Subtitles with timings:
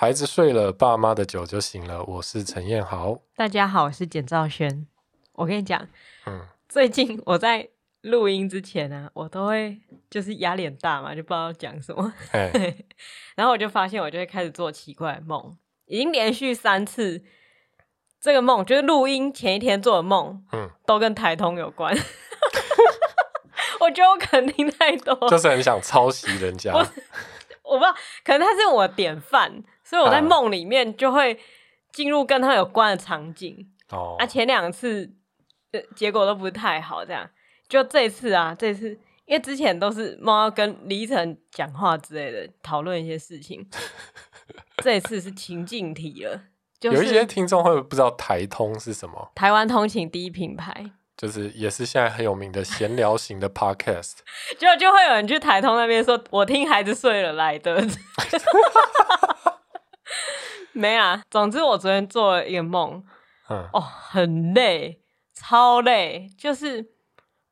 [0.00, 2.04] 孩子睡了，爸妈的酒就醒了。
[2.04, 4.86] 我是陈彦豪，大家好，我是简兆轩。
[5.32, 5.88] 我跟你讲，
[6.24, 7.68] 嗯，最近我在
[8.02, 9.76] 录音之前呢、啊，我都会
[10.08, 12.14] 就是压脸大嘛，就不知道讲什么。
[13.34, 17.24] 然后我就发现，我就会开始做奇怪的梦，已经连续三次
[18.20, 21.92] 这个梦，就是录音前一天做的梦，嗯，都跟台通有关。
[23.80, 26.72] 我觉得我肯定太多，就是很想抄袭人家。
[27.64, 27.94] 我不知道，
[28.24, 31.38] 可能他是我的典范，所以我在梦里面就会
[31.92, 33.66] 进入跟他有关的场景。
[33.90, 35.10] 哦，啊，前两次
[35.72, 37.28] 呃结果都不是太好，这样
[37.68, 38.90] 就这次啊，这次
[39.24, 43.66] 因为之前都是梦到跟李晨讲话之类的，讨论一些事情，
[44.84, 46.42] 这次是情境题了。
[46.78, 49.32] 就是、有一些听众会不会不知道台通是什么？
[49.34, 50.90] 台湾通勤第一品牌。
[51.16, 54.18] 就是也是现在很有名的闲聊型的 podcast，
[54.56, 57.84] 就就会有人去台通那边说：“我听孩子睡了来的。
[60.72, 63.04] ”没啊，总之我昨天做了一个梦，
[63.48, 65.00] 嗯，哦，很累，
[65.34, 66.86] 超累，就是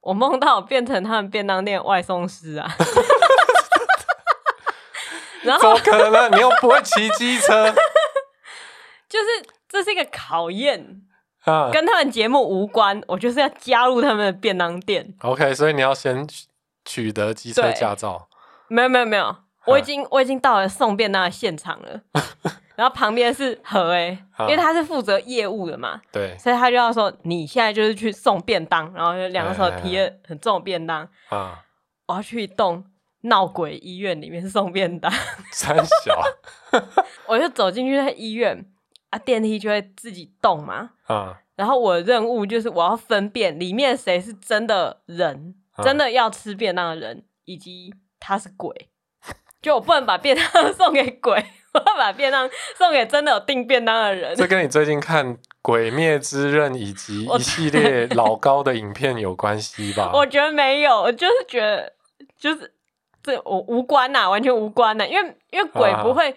[0.01, 2.71] 我梦到我变成他们便当店外送师啊，
[5.43, 6.37] 然后怎么可能？
[6.37, 7.73] 你又不会骑机车，
[9.09, 9.25] 就是
[9.69, 11.03] 这是一个考验。
[11.45, 15.15] 啊、跟他们节目无关，我就是要加入他们的便当店。
[15.21, 16.27] OK，所以你要先
[16.85, 18.27] 取得机车驾照。
[18.67, 19.37] 没有没有没有，
[19.67, 22.01] 我已经、啊、我已经到了送便当的现场了。
[22.77, 31.65] 然后旁边是何 A，、啊、因为他是负责业务的嘛，对，所以他就要说你现在就是去送便当，然后就两个手提着很重的便当啊，
[32.07, 32.85] 我要去一栋
[33.23, 35.11] 闹鬼医院里面送便当。
[35.51, 36.23] 三小，
[37.27, 38.65] 我就走进去那医院。
[39.09, 40.91] 啊，电梯就会自己动嘛。
[41.05, 48.91] 啊，然后我的任务就是我要分辨里面谁是真的人，啊、真的要吃便当的人，以及他是鬼。
[49.63, 51.45] 就我不能把便当 送给鬼，
[51.97, 54.35] 把便当送给真的有订便当的人。
[54.37, 60.11] 这跟你最近看《鬼灭之刃》以及 一系列老高的影片有关系吧？
[60.15, 61.93] 我觉得没有，我就是觉得
[62.39, 62.73] 就是
[63.23, 66.31] 这我无关呐、啊，完全无关呐、啊，因为因为鬼不会。
[66.31, 66.37] 啊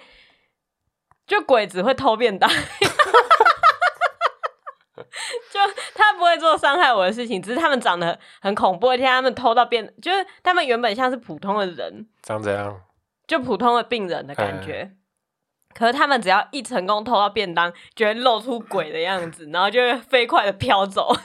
[1.30, 2.56] 就鬼只会偷便当， 就
[5.94, 8.90] 他不会做伤害我的事情，只是他们长得很恐怖。
[8.90, 12.82] 而且他们偷到便，就是他们原本像是普通的人，长怎样？
[13.28, 14.92] 就普通的病人的感觉。
[15.74, 21.16] 可是他们只要一成功偷到便当，就会露出鬼的样子，然后就会飞快的飘走。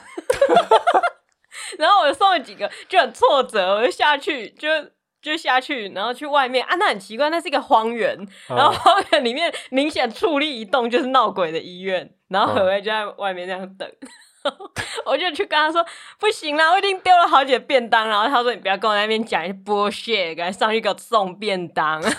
[1.77, 4.69] 然后我就送了几个，就很挫折，我就下去就。
[5.21, 8.15] 就下去，然后去外面啊，那很奇怪，那是一个荒原，
[8.47, 13.89] 然后荒原里面明显矗立一栋就是闹鬼的医院，然后何威就在外面这样等，
[14.43, 14.53] 嗯、
[15.03, 15.83] 我就去跟他说
[16.19, 22.09] 不行啦，我已经丢了好几个便当，然后他说你不要跟我在那边讲一些 bullshit，赶快上去给我送便当，就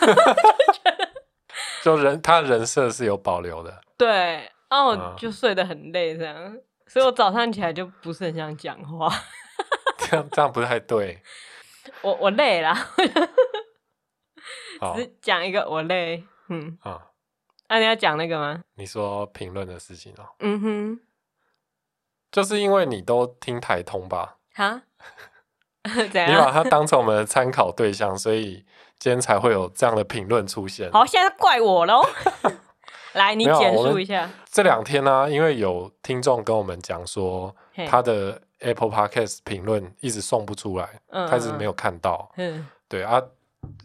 [1.95, 9.09] 人他人设是有保留的，对，然后我就睡得很累这样，所以我早上起来就不是很想讲话，
[9.99, 11.23] 这样这样不太对。
[12.03, 12.75] 我我累了，
[14.81, 14.97] 好。
[14.97, 16.77] 只是讲一个我累，嗯。
[16.83, 17.01] 啊，
[17.69, 18.65] 那、啊、你要讲那个吗？
[18.75, 21.01] 你说评论的事情哦、喔，嗯哼，
[22.33, 24.39] 就是因为你都听台通吧？
[24.55, 24.83] 哈？
[26.29, 28.65] 你把它当成我们的参考对象，所以
[28.99, 30.91] 今天才会有这样的评论出现。
[30.93, 32.05] 好，现在怪我喽，
[33.15, 34.29] 来，你简述一下。
[34.51, 37.55] 这两天呢、啊，因为有听众跟我们讲说
[37.89, 38.43] 他的。
[38.61, 42.33] Apple Podcast 评论一直送不出来，嗯、他一直没有看到。
[42.39, 43.21] 嗯，对啊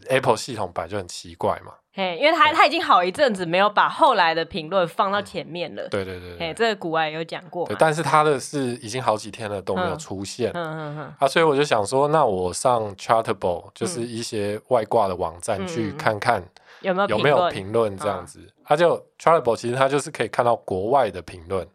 [0.08, 1.72] ，Apple 系统本来就很奇怪嘛。
[1.94, 5.86] 嘿，因为他他已经好一阵子没有把后来的评论放到前面了。
[5.88, 7.66] 对对对，对，嘿，这个古外有讲过。
[7.66, 10.50] 对，但是他的是已经好几天了都没有出现。
[10.54, 11.14] 嗯嗯嗯。
[11.18, 16.42] 啊，所以我就想说，那我上 Chartable 就是一些外挂的网站去看看
[16.80, 18.40] 有没有有没有评论这样子。
[18.64, 21.68] 他、嗯啊、就 Chartable 其实他就是可以看到国外的评论，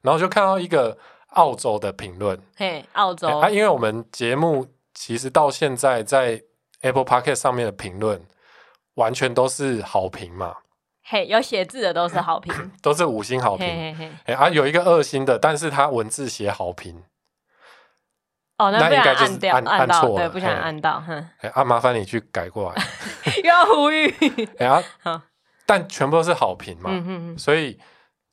[0.00, 0.96] 然后就看到一个。
[1.34, 6.42] 澳洲的评论，嘿，澳洲啊，因为我们节目其实到现在在
[6.82, 8.22] Apple Podcast 上面的评论
[8.94, 10.56] 完全都是好评嘛，
[11.04, 12.52] 嘿，有写字的都是 好评，
[12.82, 17.02] 都是五星好评，嘿嘿嘿，啊，有一个二星的，但是他文字写好评，
[18.58, 22.82] 哦，那应该就是按按错了，对，不想按到，哼，哎，啊，麻烦你去改过来，
[23.42, 24.08] 又要呼吁，
[24.58, 24.82] 哎啊，
[25.66, 27.78] 但全部都是好评嘛，嗯哼哼，所以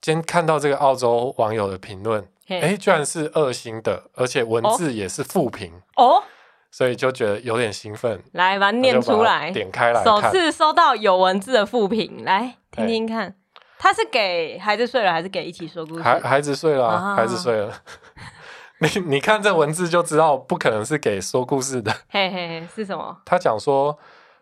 [0.02, 2.28] 今天看到这个澳洲网友的评论。
[2.50, 5.82] 哎、欸，居然是二星的，而且文字也是负评。
[5.98, 6.24] 哦，
[6.72, 8.22] 所以就觉得有点兴奋。
[8.34, 13.36] 来，把它念出来，点开来，首次收到有文字的复评，来听听看，
[13.80, 16.02] 他是给孩子睡了，还是给一起说故事？
[16.02, 17.82] 孩孩子睡了，啊，孩子睡了。
[18.80, 21.92] 你你看这文字就知道，不可能是给说故事的。
[22.10, 23.18] 嘿嘿嘿，是什么？
[23.26, 23.98] 他讲说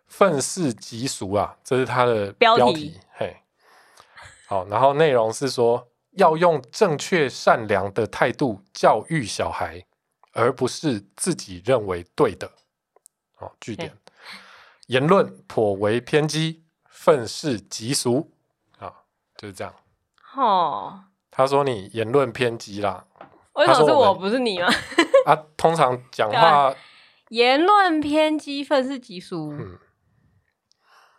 [0.07, 2.62] 愤世嫉俗啊，这是他的标题。
[2.62, 3.38] 标题嘿，
[4.48, 5.88] 好，然后内容是说
[6.18, 9.86] 要用正确善良的态度教育小孩，
[10.35, 12.51] 而不是自己认为对的。
[13.35, 13.97] 好，句点，
[14.87, 18.31] 言论颇为偏激，愤世嫉俗。
[18.77, 18.93] 啊，
[19.37, 19.73] 就是这样。
[20.35, 23.05] 哦，他说你言论偏激啦。
[23.53, 24.67] 为什么是我不是你吗？
[25.25, 26.75] 啊，通常讲话
[27.29, 29.53] 言论偏激，愤世嫉俗。
[29.53, 29.79] 嗯，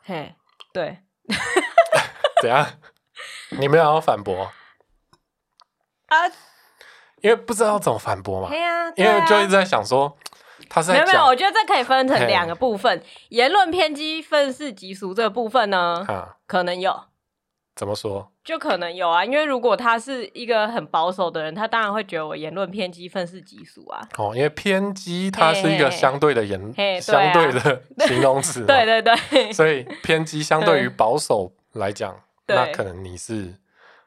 [0.02, 0.36] 嘿，
[0.72, 1.02] 对。
[2.42, 2.78] 怎样？
[3.58, 4.44] 你没有要反驳
[6.08, 6.30] 啊？
[7.26, 8.48] 因为不知道怎么反驳嘛。
[8.48, 10.16] 对啊，因为就一直在想说，
[10.68, 16.96] 他是没有没有，我觉得这可以分成两个部分：言论偏激、愤世嫉俗这个部分呢，啊、可能有。
[17.74, 18.32] 怎么说？
[18.42, 24.00] 就可能有啊，因为如果他是一个很保守的人，他当然会觉得我言论偏激、愤世嫉俗啊。
[24.16, 26.58] 哦，因为偏激它是一个相对的言，
[27.02, 28.64] 相对的形容词。
[28.64, 29.52] 对对对。
[29.52, 33.56] 所以偏激相对于保守来讲，那可能你是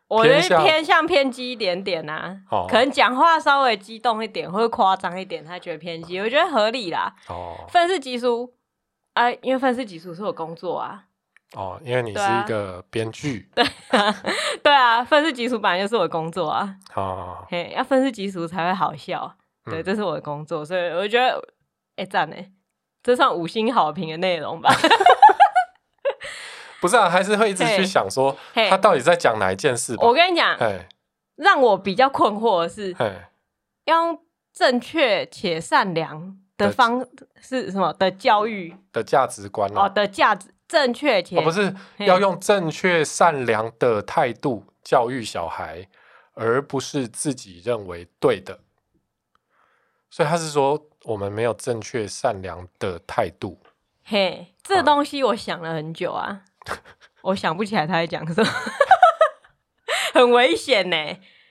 [0.10, 2.42] 我觉得偏向偏激一点点啊。
[2.52, 2.66] 哦。
[2.68, 7.16] 可能讲话稍微激动一点，或者夸张一点，他觉得偏激，我觉得合理啦。
[7.30, 7.56] 哦。
[7.70, 8.52] 愤世嫉俗，
[9.14, 11.06] 啊，因为愤世嫉俗是我工作啊。
[11.56, 14.16] 哦，因为你是一个编剧，对啊，
[14.62, 16.76] 对啊，愤世嫉俗本来就是我的工作啊。
[16.94, 19.36] 哦，嘿，要愤世嫉俗才会好笑，
[19.66, 21.40] 嗯、对，这是我的工作，所以我觉得，
[21.96, 22.36] 哎、欸，赞呢，
[23.02, 24.70] 这算五星好评的内容吧？
[26.82, 29.96] 不是啊，还是会一直去想说，他到底在讲哪一件事？
[30.00, 30.58] 我跟你讲，
[31.36, 32.96] 让我比较困惑的是，
[33.86, 34.22] 要用
[34.54, 37.06] 正确且善良的方
[37.42, 37.94] 是什么？
[37.94, 38.76] 的教育。
[38.92, 40.54] 的价值观哦的价值。
[40.70, 45.88] 正确且、哦、不是要用正确善良的态度教育小孩，
[46.36, 48.60] 而不是自己认为对的。
[50.12, 53.60] 所以他是说我们没有正确善良的态度。
[54.04, 56.42] 嘿，这东西我想了很久啊，
[57.24, 58.50] 我想不起来他在讲什么，
[60.14, 60.96] 很危险呢。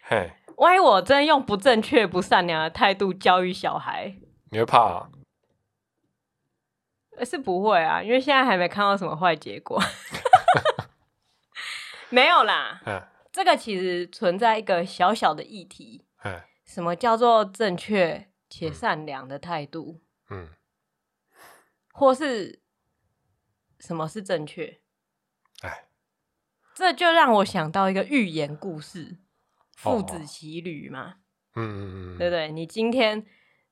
[0.02, 4.16] 嘿，万一我真用不正确、不善良的态度教育小孩，
[4.50, 5.10] 你会怕啊？
[7.24, 9.82] 是不会啊，因为现在还没看到什么坏结果。
[12.10, 16.06] 没有啦，嗯、这个其实存在一个小小的议题。
[16.24, 20.00] 嗯、什么叫做正确且善良的态度？
[20.30, 20.48] 嗯，
[21.92, 22.62] 或是
[23.78, 24.80] 什么是正确？
[26.84, 29.16] 唉这就让我想到一个寓言故事：
[29.76, 31.14] 父子骑驴嘛。
[31.56, 32.52] 嗯嗯嗯，对不对？
[32.52, 33.24] 你今天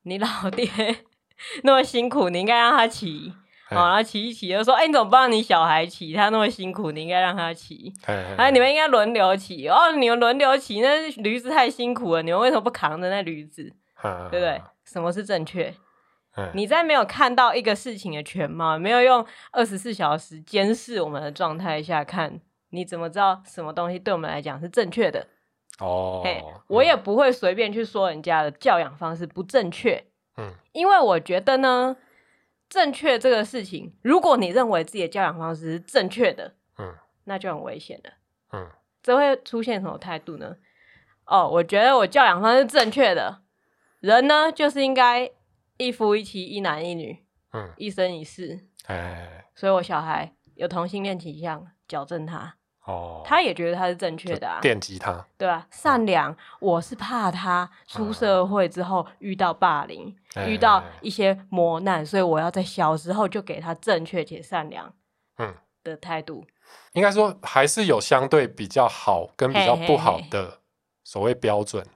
[0.03, 0.69] 你老爹。
[1.65, 3.31] 那么辛苦，你应该让他骑，
[3.69, 6.15] 好嘿，然后骑一骑，就说：“哎、欸，你怎么不让你小孩骑？
[6.15, 7.93] 他那么辛苦，你应该让他骑。
[8.07, 13.71] 哎，你们应该轮流骑哦，你们轮流骑，那驴子太辛苦了，你们为什么不扛着那驴子？
[13.95, 14.63] 嘿对不对？
[14.87, 15.75] 什么是正确？
[16.55, 22.41] 你在没有看到一个事情的全貌，没有用二十四小时监视我们的状态下看，
[22.71, 25.27] 你怎么知道什么东西对我们来讲是正确的？
[25.79, 30.03] 哦，嘿，我也不会随便去说人家的教养方式不正确。
[30.39, 31.97] 嗯，因为我觉得呢，
[32.69, 38.11] 正确这个事情，如果你认为自己的教养方式是正确的，嗯，那就很危险了。
[38.53, 38.71] 嗯，
[39.03, 40.57] 这会出现什么态度呢？
[41.27, 43.43] 哦，我觉得我教养方式是正确的，
[44.01, 45.31] 人呢就是应该
[45.77, 48.67] 一夫一妻，一男一女，嗯，一生一世。
[48.87, 52.56] 哎，所以我小孩有同性恋倾向，矫正他。
[52.87, 64.93] 哦，他也觉得他是正确的啊，电击他，对啊，善良，嗯、我是怕他出社会之后遇到霸凌，嗯、遇到一些磨难，嗯、所以我要在小时候就给他正确且善良，
[65.39, 65.55] 嗯。
[65.83, 66.45] 的态度。
[66.95, 70.61] 应该说还是有相对比较好跟比较不好的
[71.05, 71.87] 所谓标准，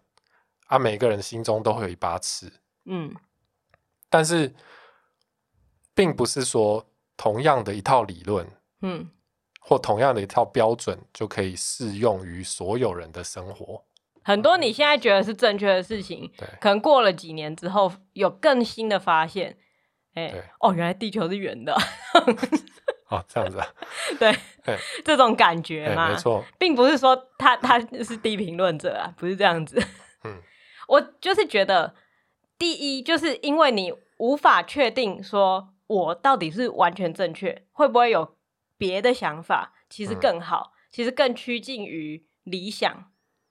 [0.68, 2.52] 啊，每个人心中都会有一把尺，
[2.84, 3.12] 嗯，
[4.08, 4.54] 但是
[5.92, 6.86] 并不是说
[7.16, 8.46] 同样的一套理论，
[8.82, 9.10] 嗯。
[9.60, 13.84] 或同样的一套标准就可以适用于所有人的生活。
[14.22, 19.56] 很多你现在觉得是正确的事情，对可能过了几年之后有更新的发现。
[20.14, 21.72] 哎、欸，哦，原来地球是圆的。
[23.08, 23.66] 哦，这样子啊？
[24.18, 24.32] 对，
[24.64, 29.80] 嘿这种感觉嘛，没错，并不是说他他是低评论者啊，不是这样子。
[30.24, 30.42] 嗯，
[30.88, 31.94] 我就是觉得，
[32.58, 38.36] 第一，就是因为你无法确定说我到底是完全正确，会不会有。
[38.80, 43.04] 别的想法其实更好，嗯、其实更趋近于理想。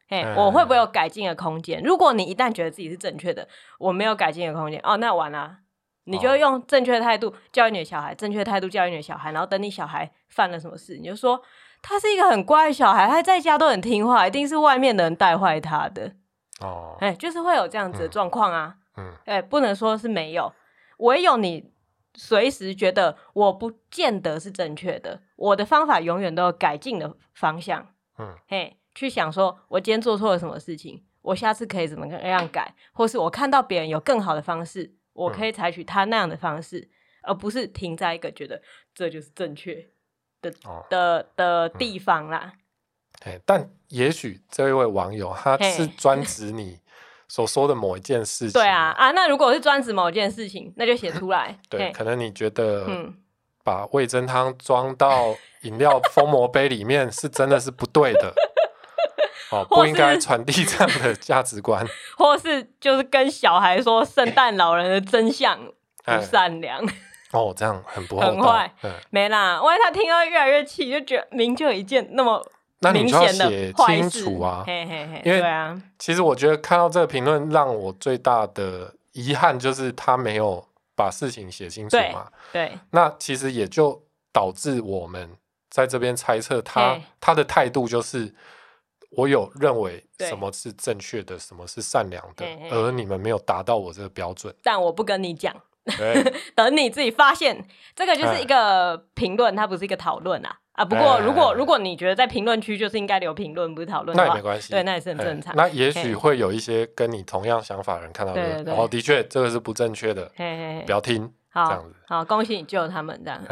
[0.07, 1.79] 嘿，嗯、我会不会有改进的空间？
[1.83, 5.57] 如果你一旦觉得自己是正确的，我没有改进的空间，哦，那完了。
[6.05, 11.39] 你就用正确的态度教育你的小孩，正确的态度教育你的小孩，然后等你小孩犯了什么事，你就说
[11.83, 16.15] 他是一个很乖的小孩，他在家都很听话，一定是外面的人带坏他的。
[16.61, 18.77] 哦，哎，就是会有这样子的状况啊。
[18.97, 20.51] 嗯，哎，不能说是没有，
[20.97, 21.71] 唯有你。
[22.15, 27.93] 随时觉得我不见得是正确的，我的方法永远都有改进的方向。
[28.17, 36.89] 嗯，嘿，去想说我今天做错了什么事情，我下次可以怎么样改，或是我看到别人有更好的方式，我可以采取他那样的方式，嗯、
[37.23, 38.61] 而不是停在一个觉得
[38.93, 39.89] 这就是正确
[40.41, 42.53] 的、哦、的的地方啦。
[43.21, 46.79] 嘿，但也许这一位网友他是专指你
[47.29, 48.51] 所说的某一件事情。
[48.51, 51.57] 对啊，啊，那如果是专指某一件事情，那就写出来。
[51.69, 52.85] 对，可能你觉得，
[53.63, 58.33] 把味噌汤装到 饮料封膜杯里面是真的是不对的，
[59.51, 61.85] 哦，不应该传递这样的价值观，
[62.17, 65.59] 或是就是跟小孩说圣诞老人的真相
[66.03, 66.83] 不善良，
[67.31, 68.73] 哦，这样很不很坏，
[69.11, 72.43] 没啦，万一他听到越来越气，就觉得明就有一件那么。
[72.81, 75.43] 那你就要写清楚啊，嘿嘿嘿，因为
[75.97, 82.31] 其实我觉得看到这个评论，让我最大的遗憾就是他没有把事情写清楚嘛。
[82.53, 85.29] 对，对那其实也就导致我们
[85.69, 88.33] 在这边猜测他他的态度就是，
[89.11, 94.55] 我有认为什么是正确的，什么是善良的，而你们没有达到我这个标准。
[94.63, 95.53] 但我不跟你讲，
[96.55, 100.59] 等你自己发现，这个就是一个评论，它不是一个讨论啊。
[100.79, 105.53] 啊，不过如果如果你觉得在评论区就是应该留评论，不是讨论，那也没关系，对，那也是很正常。
[105.57, 110.31] 那也许会有一些跟你同样想法的人看到的，哦，的确这个是不正确的，
[110.85, 111.93] 不要听，这样子。
[112.07, 113.43] 好，恭喜你救了他们，这样。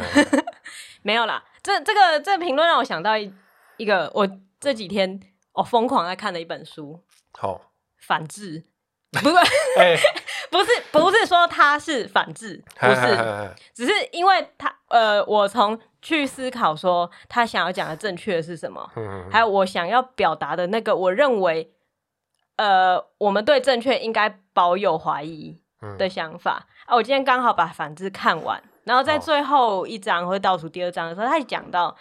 [1.04, 3.30] 没有啦，这这个这个评论让我想到一
[3.76, 4.26] 一个我
[4.58, 5.20] 这几天
[5.52, 6.98] 我疯狂在看的一本书，
[7.32, 7.60] 好，
[8.00, 8.64] 反智，
[9.12, 9.34] 不是，
[10.50, 15.78] 不是，不是说他是反智，不是，只是因为他，呃，我从。
[16.00, 21.72] 去思考说他想要讲的正确的是什么，嗯、还有我想要表达的那个，我认为，
[22.56, 25.60] 呃，我们对正确应该保有怀疑
[25.96, 26.96] 的想法、嗯、啊。
[26.96, 31.96] 我今天刚好把反智看完，然后在最后一章或倒数第二章的时候，他讲到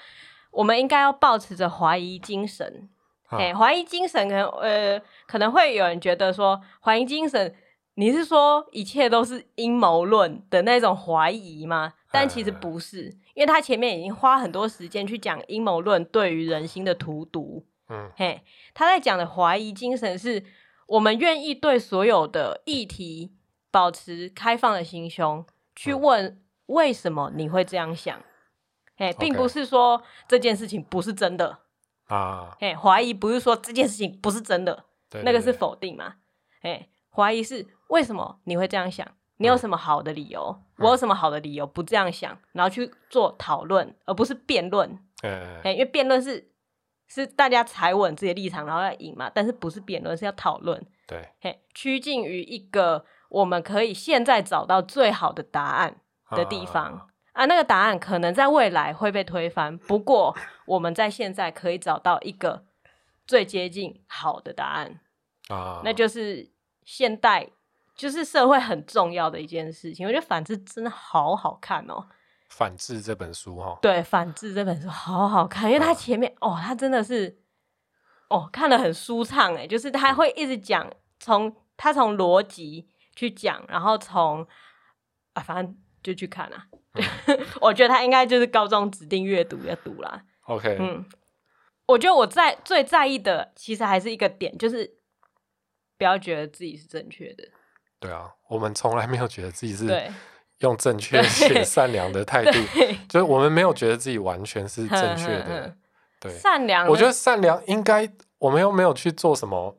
[0.51, 2.89] 我们应该要保持着怀疑精神。
[3.29, 7.55] 哎、哦，怀疑精神可能呃可能会有人觉得说怀疑精神，
[7.95, 11.93] 你是说一切都是阴谋论的那种怀疑吗？
[12.11, 13.13] 但其实不是。
[13.37, 18.41] 因为他前面已经花很多时间去讲阴谋论对于人心的荼毒，嗯，嘿，
[18.73, 20.43] 他在讲的怀疑精神是
[20.87, 23.35] 我们愿意对所有的议题
[23.69, 28.19] 保持开放的心胸，去问为什么你会这样想，
[28.95, 31.59] 嘿，并不是说这件事情不是真的
[32.07, 34.85] 啊，嘿，怀疑不是说这件事情不是真的，
[35.23, 36.15] 那个是否定嘛，
[36.59, 39.07] 嘿，怀疑是为什么你会这样想。
[39.37, 40.55] 你有什么好的理由？
[40.77, 42.37] 嗯、我有什么好的理由不这样想？
[42.53, 44.99] 然后去做讨论，而不是辩论。
[45.23, 46.51] 嗯、因为辩论是
[47.07, 49.31] 是大家踩稳自己的立场，然后要赢嘛。
[49.33, 50.83] 但是不是辩论，是要讨论。
[51.07, 56.01] 对，嘿，趋近于一个我们可以现在找到最好的答案
[56.31, 57.45] 的地方啊，啊。
[57.45, 62.65] 那个答案可能在未来会被推翻，不过我们在现在可以找到一个
[63.25, 64.99] 最接近好的答案
[65.49, 66.51] 啊，那就是
[66.83, 67.51] 现代。
[67.97, 72.07] 就是社会很重要的一件事情，我觉得《反制》真的好好看哦，喔。
[72.49, 77.41] 《反制》这本书哈，对，《反制》这本书好好看，因为它前面，啊，哦，它真的是，
[78.29, 80.89] 哦，看得很舒畅哎，就是他会一直讲，
[81.19, 84.47] 从他从逻辑去讲，然后从
[85.33, 86.67] 啊，反正就去看啊。
[86.93, 90.23] 嗯、 我觉得他应该就是高中指定阅读要读啦。
[90.43, 91.05] OK，嗯，
[91.87, 94.97] 我觉得我在最在意的，其实还是一个点，就是
[95.97, 97.43] 不要觉得自己是正确的。
[97.99, 100.11] 对啊，我们从来没有觉得自己是
[100.59, 102.59] 用正确且善良的态度，
[103.09, 105.75] 就是我们没有觉得自己完全是正确的。
[106.19, 109.77] 对，善良，我觉得善良应该，我们又没有去做什么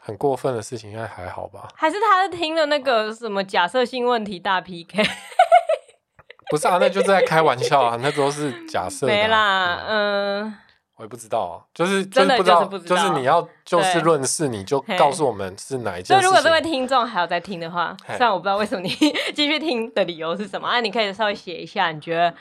[0.00, 1.68] 很过分的事情，应该还好吧？
[1.74, 5.02] 还是他听了那个什么假设性问题大 PK？
[6.50, 9.06] 不是啊，那就是在开玩笑啊，那都是假设。
[9.06, 10.54] 没啦，嗯。
[11.00, 16.12] 我也不知道啊，就是就是不知道，就是你要就事论事，你就告诉我们是哪一件事。
[16.12, 18.90] 所以如果这位听众还有在听的话，虽然我不知道为什么你
[19.34, 22.34] 继续听的理由是什么，啊，你可以稍微写一下，你觉得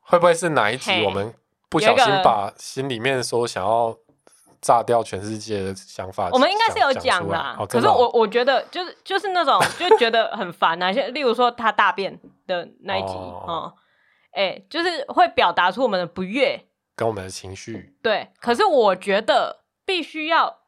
[0.00, 1.32] 会不会是哪一集我们
[1.68, 3.96] 不小心把心里面说想要
[4.60, 7.66] 炸掉全世界的想法，我们应该是有讲的。
[7.68, 13.72] 可是我我觉得就是就是那种就觉得很烦啊， 像例如说他大便的那一集哦，
[14.32, 16.66] 哎，就是会表达出我们的不悦。
[16.94, 20.60] 跟我们的情绪对，可是我觉得必须要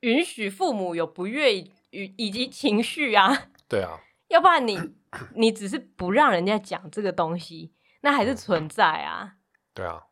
[0.00, 1.56] 允许父母有不悦
[1.90, 4.78] 与以及情绪啊， 对啊，要不然你
[5.34, 9.34] 你只是不让人家讲这个东西，那还是存在啊，
[9.72, 10.02] 对啊，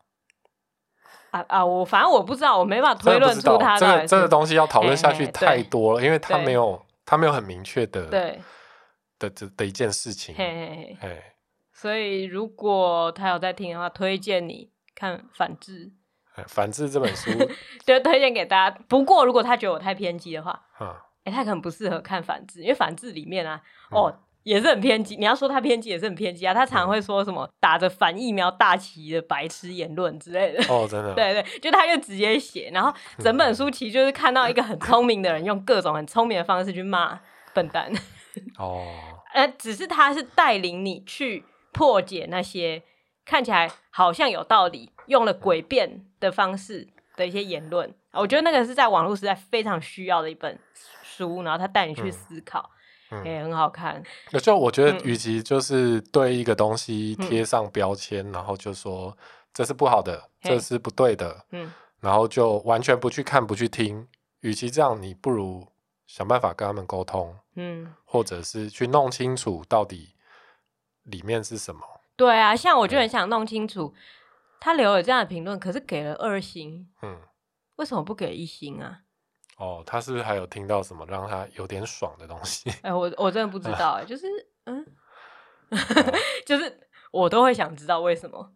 [1.31, 8.39] 啊啊，我反正我不知道，我没办法推论出他这个这个东西要讨论下去太多了，因为他没有他没有很明确的对
[9.19, 11.23] 的的的一件事情，嘿嘿嘿，
[11.73, 14.71] 所以如果他有在听的话，推荐你。
[14.95, 15.91] 看反智，
[16.47, 17.31] 反智这本书
[17.85, 18.77] 就推荐给大家。
[18.87, 20.87] 不过如果他觉得我太偏激的话，哎、嗯
[21.25, 24.09] 欸，他可能不适合看反智，因为反智里面啊，哦。
[24.09, 26.51] 嗯也是很偏激，你要说他偏激也是很偏激啊。
[26.51, 30.63] 他常会说什么打着反疫苗大旗的白痴言论之类的。
[30.67, 31.13] 哦，真的。
[31.13, 37.19] 对对，就他就直接写，然后整本书其实就是看到一个很聪明的人用各种很聪明的方式去骂
[37.53, 37.93] 笨蛋。
[38.57, 38.83] 哦。
[39.35, 42.81] 呃，只是他是带领你去破解那些
[43.31, 46.85] 看起来好像有道理、用了诡辩的方式
[47.15, 47.89] 的一些言论。
[48.11, 50.59] 我觉得那个是在网络时代非常需要的一本
[51.01, 52.69] 书，然后他带你去思考。
[53.09, 54.03] 嗯也、欸、很好看。
[54.41, 59.17] 就我觉得，与其就是对一个东西贴上标签、嗯，然后就说
[59.53, 61.71] 这是不好的，这是不对的，嗯，
[62.01, 64.05] 然后就完全不去看、不去听。
[64.41, 65.65] 与其这样，你不如
[66.05, 70.15] 想办法跟他们沟通，嗯，或者是去弄清楚到底
[71.03, 71.81] 里面是什么。
[72.21, 73.91] 对啊，像我就很想弄清楚，
[74.59, 77.19] 他留了这样的评论，可是给了二星，嗯，
[77.77, 78.99] 为什么不给一星啊？
[79.57, 82.69] 哦，他是不是还有听到什么让他有点爽的东西？
[82.83, 84.27] 哎、欸，我我真的不知道，哎，就是
[84.65, 84.85] 嗯，
[86.45, 88.53] 就是我都会想知道为什么。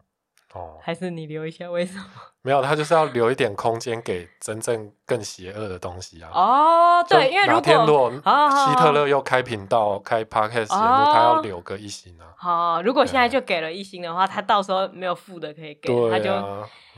[0.55, 2.05] 哦，还是你留一下为什么？
[2.41, 6.29] 没有，他就是要留一点空间给真正更邪恶的东西啊。
[6.33, 12.25] 哦，对，因为哪天如果希特勒又开频道、开 podcast 节目，他要留个一星啊。
[12.38, 16.31] 好，如果现在就给了一星的话，他到时候没有负的可以给，啊、他就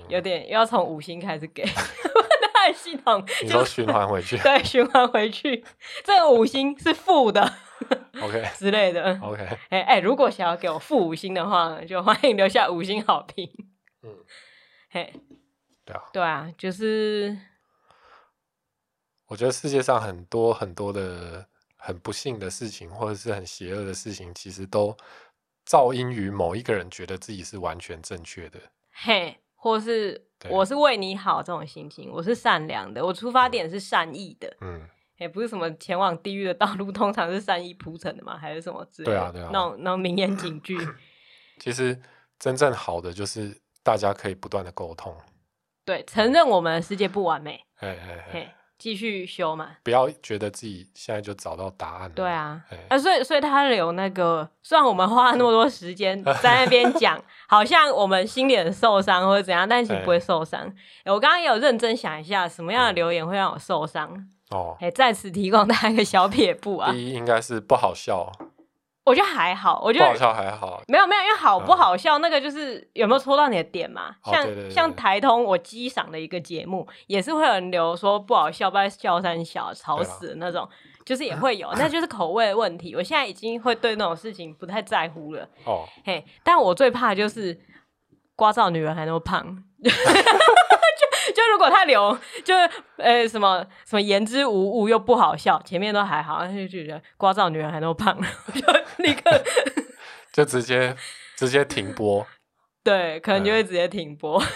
[0.09, 1.65] 有点又要从五星开始给。
[2.75, 5.63] 系统你说循环回去， 对，循环回去，
[6.03, 7.49] 这个五星是负的
[8.21, 9.43] OK 之类的，OK。
[9.69, 13.49] 哎哎，如果想要给我负五星的话，就欢迎留下五星好评。
[14.03, 14.15] 嗯，
[14.89, 15.13] 嘿，
[15.85, 17.37] 对啊，对啊，就是
[19.27, 24.95] 我觉得世界上很多很多的很不幸的事情，或者是很邪恶的事情，其实都
[25.67, 28.59] 噪音于某一个人觉得自己是完全正确的。
[28.91, 29.37] 嘿。
[29.59, 38.37] 或是我是为你好这种心情，我是善良的，我出发点是善意的，嗯，也不是什么前往地狱的道路 通常是善意铺成的嘛？
[38.37, 39.15] 还是什么之类的？
[39.15, 40.77] 对啊，对啊，那种那种名言警句。
[41.59, 41.99] 其实
[42.37, 45.15] 真正好的就是大家可以不断的沟通，
[45.85, 48.53] 对，承认我们的世界不完美，哎哎哎。
[48.79, 52.09] 继续修嘛，不要觉得自己现在就找到答案了。
[52.09, 60.71] 对啊，啊，所以所以他留那个，虽然我们花了那么多时间在那边讲， 好像我们心里很受伤或者怎样，但其实不会受伤。
[61.05, 64.15] 我刚刚也有认真想一下，什么样的留言会让我受伤？
[64.51, 66.91] 哦，哎，在此提供大家一个小撇步啊。
[66.91, 68.31] 第一应该是不好笑。
[69.03, 74.13] 我觉得还好，我觉得不好笑还好，没有没有，因为好不好笑、嗯、那个就是有没有戳到你的点嘛？
[74.25, 80.67] 像、像台通我机赏的一个节目，也是会有人留说不好笑，不知道笑三小吵死的那种，
[81.05, 82.93] 就是也会有，那就是口味的问题。
[82.97, 85.47] 我现在已经会对那种事情不太在乎了。
[85.63, 87.57] 哦，嘿，但我最怕的就是
[88.35, 89.63] 刮照女人还那么胖。
[91.37, 98.19] 就如果他留，就是呃什么什么言之无物又不好笑，前面都还好，他就觉得瓜照女人还那么胖，
[98.55, 99.29] 就立刻
[100.33, 100.95] 就直接
[101.35, 102.25] 直接停播。
[102.83, 104.39] 对，可能就会直接停播。
[104.39, 104.47] 好，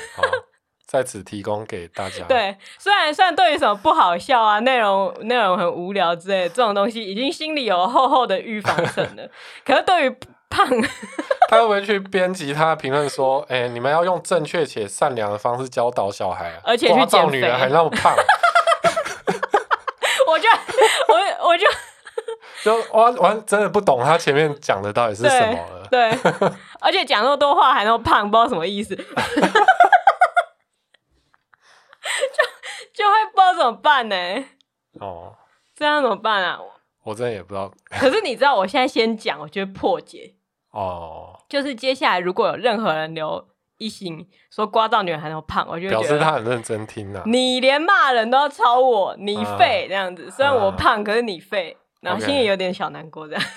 [0.88, 2.26] 在此提供给大家。
[2.28, 9.30] 对，虽然虽然对于什么不好笑啊，内容内容很无聊之类的这种东西，已经心里有厚厚的预防层了。
[9.64, 10.16] 可是对于
[10.52, 10.68] 胖，
[11.50, 18.14] 他会不会去编辑他的评论说：“哎、欸，你们要用正确且善良的方式教导小孩啊，而且去减肥，女人还那么胖。
[20.28, 20.48] ”我就
[21.08, 21.16] 我
[21.50, 21.66] 我就
[22.64, 25.88] 就我我真的不懂他前面讲的到底是什么了。
[25.90, 26.12] 对，
[26.80, 29.04] 而且讲那么多话还那么胖，不知道什么意思，就
[32.94, 34.16] 就会不知道怎么办呢？
[35.00, 35.36] 哦，
[35.76, 36.60] 这样怎么办啊？
[37.04, 37.70] 我真的也不知道。
[37.90, 40.36] 可是你知道，我现在先讲，我就会破解。
[40.72, 43.46] 哦，就是接下来如果有任何人留
[43.78, 47.24] 一星说聒噪女人还那么胖，我就觉得表示他很认真听啊。
[47.26, 50.32] 你连骂人都要抄我，你废这样子，啊。
[50.36, 53.44] 虽然我胖，啊，可是你废，然后心里有点小难过这样。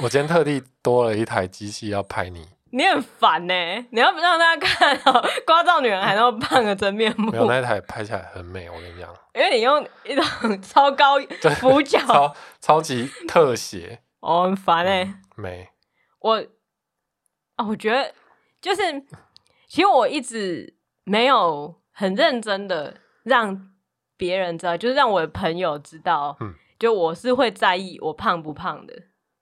[0.00, 2.48] 我今天特地多了一台机器要拍你。
[2.70, 5.10] 你很烦呢，欸，你要不让大家看到
[5.46, 7.30] 聒噪女人还那么胖的真面目？
[7.30, 9.08] 没有，那一台拍起来很美，我跟你讲。
[9.34, 10.22] 因为你用一种
[10.60, 11.14] 超高
[11.60, 14.00] 俯角，超超级特写。
[14.28, 15.70] 哦，很烦哎、欸嗯，没，
[16.18, 16.46] 我
[17.56, 18.12] 啊，我觉得
[18.60, 18.82] 就是，
[19.66, 23.70] 其实我一直没有很认真的让
[24.18, 28.94] 别人知道，就是让我的朋友知道，嗯，就我是会在意我胖不胖的，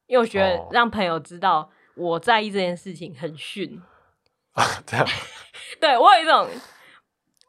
[0.06, 3.82] 因为我觉得让朋友知道我在意这件事情很逊
[4.52, 5.04] 啊，这样，
[5.80, 6.48] 对我有一种，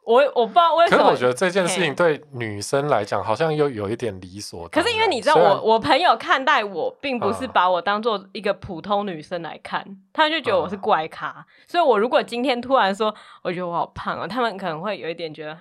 [0.08, 1.02] 我我不知道为什么。
[1.02, 4.66] 可是我觉得这件事情对女生来讲，好像又有一点理所。
[4.68, 11.28] 可是因为你知道我，我我朋友看待我，并不是把我当做一个普通女生来看，嗯、他们就觉得我是怪咖。
[11.36, 15.52] 嗯、所以，我如果今天突然说，我觉得我好胖哦，他们可能会有一点觉得，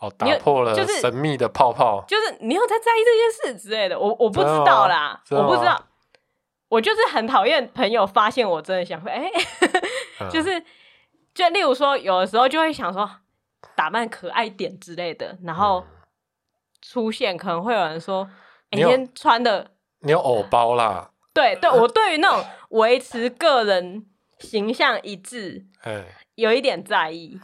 [0.00, 3.96] 哦，打破了就是神秘的泡泡，就是、你有在在意这件事之类的。
[3.96, 5.80] 我我不知道啦，我不知道，
[6.68, 9.30] 我就是很讨厌朋友发现我真的想，哎、
[10.18, 10.64] 欸， 就是、嗯、
[11.32, 13.08] 就例如说，有的时候就会想说。
[13.74, 15.84] 打扮可爱点之类的，然后
[16.82, 18.28] 出现可能会有人说
[18.70, 24.06] ：“每天穿的你有偶包啦。”对对，我对于那种维持个人
[24.38, 25.66] 形象一致，
[26.36, 27.40] 有一点在意。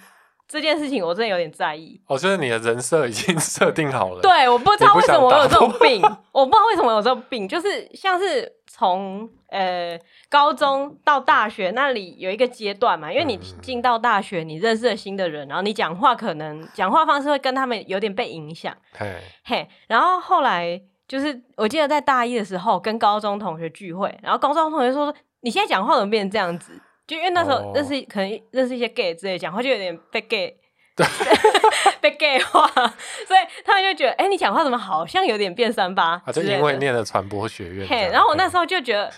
[0.50, 2.00] 这件事情我真的有点在意。
[2.08, 4.20] 哦，就是你的人设已经 设定好了。
[4.20, 9.96] 对，我不知道为什么我有这种病，我不知道为什么有这种病，就是像是从呃
[10.28, 18.76] 高中到大学那里有一个阶段嘛，因为你进到大学，你认识了新的人，然后你讲话可能讲话方式会跟他们有点被影响。
[18.98, 26.72] 嘿，嘿，然后后来就是我记得在大一的时候跟高中同学聚会，然后高中同学说说你现在讲话怎么变成这样子？
[27.10, 30.56] 就因为那时候认识，可能认识一些 gay 之类，讲话就有点被 gay，
[32.00, 36.22] 被 gay 化，所以他们就觉得，哎、欸，你讲话怎么好像有点变三八？
[36.24, 37.88] 啊，就因为念了传播学院。
[37.88, 39.12] 嘿，然后我那时候就觉得，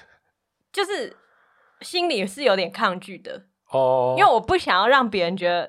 [0.72, 1.14] 就是
[1.82, 5.64] 心里是有点抗拒的哦，因为我不想要让别人觉得，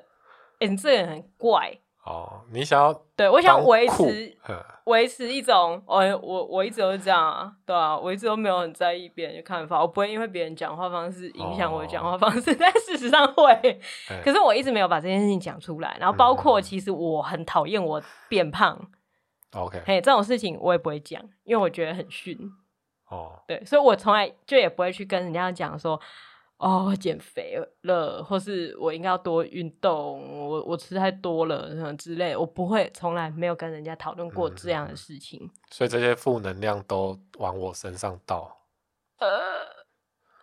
[0.60, 1.78] 哎、欸，你这个人很怪。
[2.04, 4.36] 哦，你想要对我想维持
[4.84, 13.80] 维持一种，我我我一直都是这样啊，对啊，我一直都没有很在意别人的看法，我不会因为别人讲话方式影响我的讲话方式，哦、 但事实上会，欸、
[14.22, 18.78] 可是我一直没有把这件事情讲出来，然后包括其实我很讨厌我变胖
[19.52, 22.38] ，OK，嘿，这种事情我也不会讲，因为我觉得很逊，
[23.08, 25.98] 哦，对，所以我从来就也不会去跟人家讲说。
[26.64, 35.38] 哦，我减肥了，或是我应该要多运动，我我吃太多了什么之类，我不会，从来没有跟人家讨论过这样的事情。
[35.42, 38.56] 嗯，所以这些负能量都往我身上倒。
[39.18, 39.28] 呃，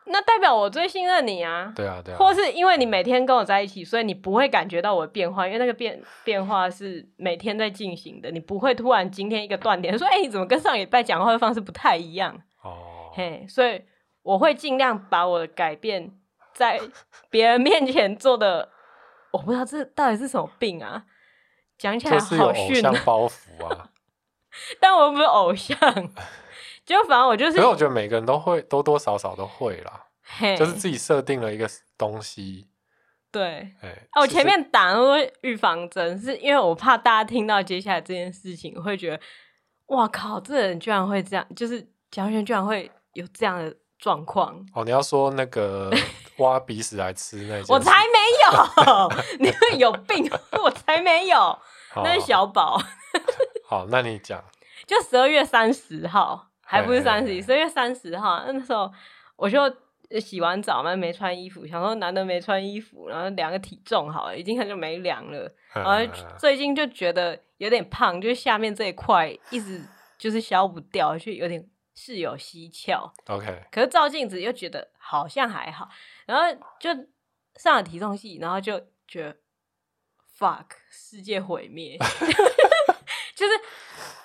[0.06, 1.74] 那代表我最信任你啊。
[1.76, 2.18] 对啊，对啊。
[2.20, 12.40] 或是因为你每天跟我在一起，所以你不会感觉到我的变化，因为那个变变化是每天在进行的，你不会突然今天一个断点说，哎，你怎么跟上礼拜讲话的方式不太一样？
[12.62, 13.82] 哦，嘿，所以。
[14.24, 16.12] 我会尽量把我的改变
[16.54, 16.80] 在
[17.30, 18.70] 别人面前做的，
[19.32, 21.06] 我不知道这到底是什么病啊！
[21.78, 23.90] 讲起来好像包袱啊！
[24.80, 25.76] 但我又不是偶像，
[26.86, 27.54] 就反正我就是。
[27.54, 30.06] 所以我觉得每个人都会多多少少都会啦，
[30.58, 32.68] 就是自己设定了一个东西。
[33.32, 33.74] 对，
[34.14, 39.20] 哦，我前面打那个预防针，是因为我怕大家听到接下来这件事情会觉得，
[39.88, 43.76] 哇靠，这人居然会这样，就是蒋轩居然会有这样的。
[44.02, 45.92] 状况哦，你要说那个
[46.40, 47.64] 挖鼻屎来吃那？
[47.70, 50.28] 我才没有， 你会有病，
[50.60, 51.58] 我才没有，
[51.98, 52.82] 那是小宝。
[53.70, 54.44] 好，那你讲，
[54.88, 58.92] 就十二月三十号，还不是三十一，十二月三十号那时候，
[59.36, 59.60] 我就
[60.20, 69.86] 洗完澡嘛，没穿衣服，想说难得没穿衣服，然后量个体重好了，已经很久没量了，然后最近就觉得有点胖，就是下面这一块一直
[70.18, 71.64] 就是消不掉，就有点。
[71.94, 75.90] 是有蹊跷，OK，可是照镜子又觉得好像还好，
[76.26, 76.44] 然后
[76.80, 76.90] 就
[77.56, 79.36] 上了体重计，然后就觉得
[80.40, 81.98] fuck 世界毁灭，
[83.36, 83.54] 就是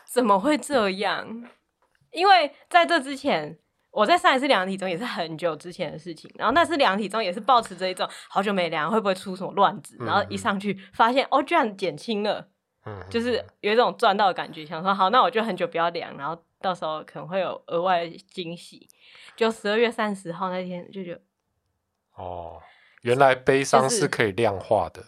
[0.06, 1.50] 怎么会这样？
[2.12, 3.58] 因为在这之前，
[3.90, 12.48] 我在上一次量体重也是很久之前的事情，然后那次量体重也是抱持着一种好久没量会不会出什么乱子，然后一上去发现哦居然减轻了，
[13.10, 16.40] 就是有一种赚到的感觉，想说好那我就很久不要量，然后。
[16.60, 18.88] 到时候可能会有额外的惊喜，
[19.36, 21.20] 就十二月三十号那天就觉得，
[22.14, 22.62] 哦，
[23.02, 25.04] 原来悲伤是可以量化的。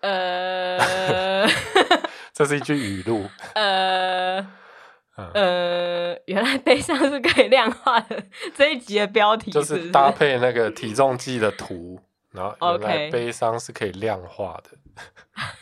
[0.00, 1.46] 呃，
[2.32, 3.28] 这是一句语录。
[3.54, 4.38] 呃，
[5.16, 8.26] 嗯、呃，原来悲伤是可以量化的。
[8.54, 12.00] 这一集的标题就是搭配那个体重计的图，
[12.32, 14.70] 然后原来悲伤是可以量化的。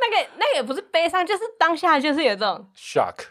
[0.00, 3.28] 那个那个也不是悲伤，就是当下就是有这种 shock。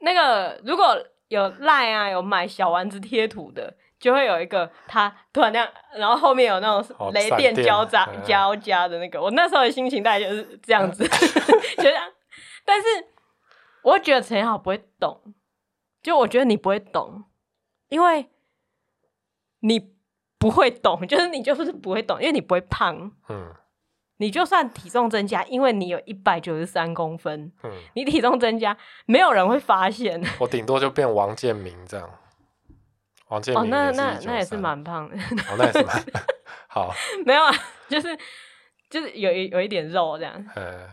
[0.00, 9.22] 那个如果有赖啊，有买小丸子贴图的，就会有一个他突然那样，然后后面有那种雷电交杂交加的那个。
[9.22, 11.06] 我那时候的心情大概就是这样子，
[11.76, 12.12] 就这样。
[12.64, 12.88] 但是
[13.82, 15.32] 我会觉得陈好不会懂，
[16.02, 17.24] 就我觉得你不会懂，
[17.88, 18.28] 因为
[19.60, 19.94] 你
[20.38, 23.12] 不会懂，就是你就是不会懂，因为你不会胖。
[23.28, 23.54] 嗯。
[24.18, 30.22] 你就算体重增加，因为你有一百九十三公分，嗯，你体重增加，没有人会发现。
[30.38, 32.10] 我顶多就变王建民这样。
[33.28, 35.16] 王建民哦，那那那也是蛮胖的。
[35.16, 36.04] 哦，那也是蛮
[36.68, 36.94] 好。
[37.24, 37.52] 没有啊，
[37.88, 38.16] 就是
[38.88, 40.32] 就是有一有一点肉这样。
[40.54, 40.88] 嗯。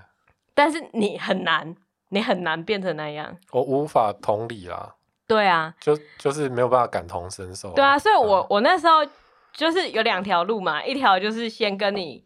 [0.53, 1.75] 但是你很难，
[2.09, 3.37] 你很难变成那样。
[3.51, 4.95] 我无法同理啦。
[5.25, 5.73] 对啊。
[5.79, 7.71] 就就是没有办法感同身受。
[7.73, 9.05] 对啊，所以我、嗯、我那时候
[9.53, 12.25] 就是有两条路嘛，一条就是先跟你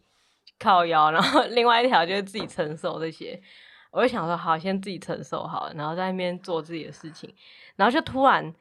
[0.58, 3.40] 靠腰，然后另外一条就是自己承受这些。
[3.90, 7.34] 我就想说，好，先自己承受好了，然后在那边做自己的事情，
[7.76, 8.54] 然后就突然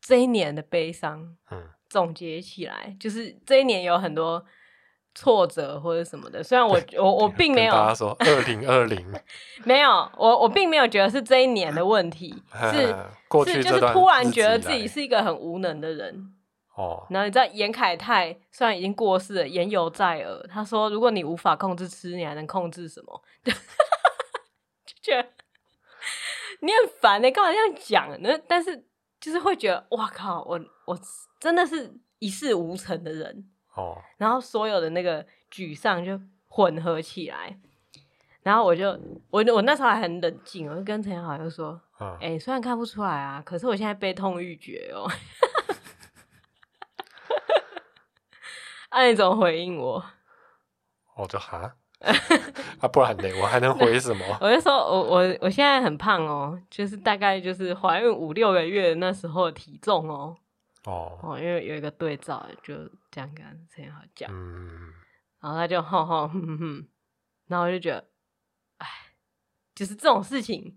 [0.00, 4.44] 这一年的悲伤，嗯，总结起来，就是这一年有很多
[5.12, 6.40] 挫折或者什么的。
[6.40, 9.04] 虽然我我我并没有大家说 二零二零
[9.66, 12.32] 没有，我我并没有觉得是这一年的问题，
[12.72, 12.94] 是
[13.26, 16.32] 过去是就是突然觉得自己是一个很无能的人。
[16.78, 20.46] 哦，然后你知道严凯泰虽然已经过世了，言犹在耳。
[20.46, 25.28] 他说：“如果你无法控制吃，你还能控制什么？” 就觉得
[26.60, 28.16] 你很烦呢，干嘛这样讲？
[28.22, 28.86] 那但是
[29.20, 30.96] 就是会觉得，哇靠，我我
[31.40, 33.98] 真的是一事无成的人哦。
[34.16, 37.58] 然后所有的那个沮丧就混合起来，
[38.44, 38.90] 然后我就
[39.30, 41.80] 我我那时候还很冷静，我就跟陈彦豪就说
[42.20, 45.10] ：“哎、嗯，虽然看不出来啊，可是我现在悲痛欲绝哦。”
[48.90, 50.04] 那你怎么回应我？
[51.16, 51.76] 我 就哈。
[52.80, 53.28] 啊，不然呢？
[53.42, 54.24] 我还能回什么？
[54.40, 60.36] 我就说，我我我现在很胖哦，就是大概就是怀孕五六个月那时候的体重哦。
[60.84, 62.76] 哦哦，因为有一个对照，就
[63.10, 64.30] 这样跟陈好讲。
[64.32, 64.92] 嗯。
[65.40, 66.88] 然后他就吼吼哼哼哼，
[67.48, 68.08] 然后我就觉得，
[68.76, 68.86] 哎，
[69.74, 70.76] 就是这种事情，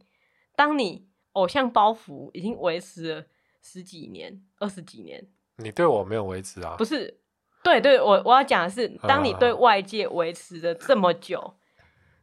[0.56, 3.26] 当你偶像包袱已经维持了
[3.62, 6.76] 十几年、二十几年，你对我没有维持啊？
[6.80, 7.21] 不是。
[7.64, 11.54] 对对，我我要讲的是，当你对外界维持了这么久，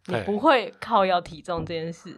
[0.07, 2.16] 你不会靠要体重这件事，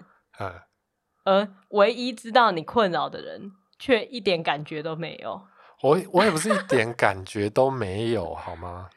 [1.25, 5.43] 而唯一知道你困扰的人，却一点感觉都没有。
[5.83, 8.89] 我我也不是一点感觉都没有，好吗？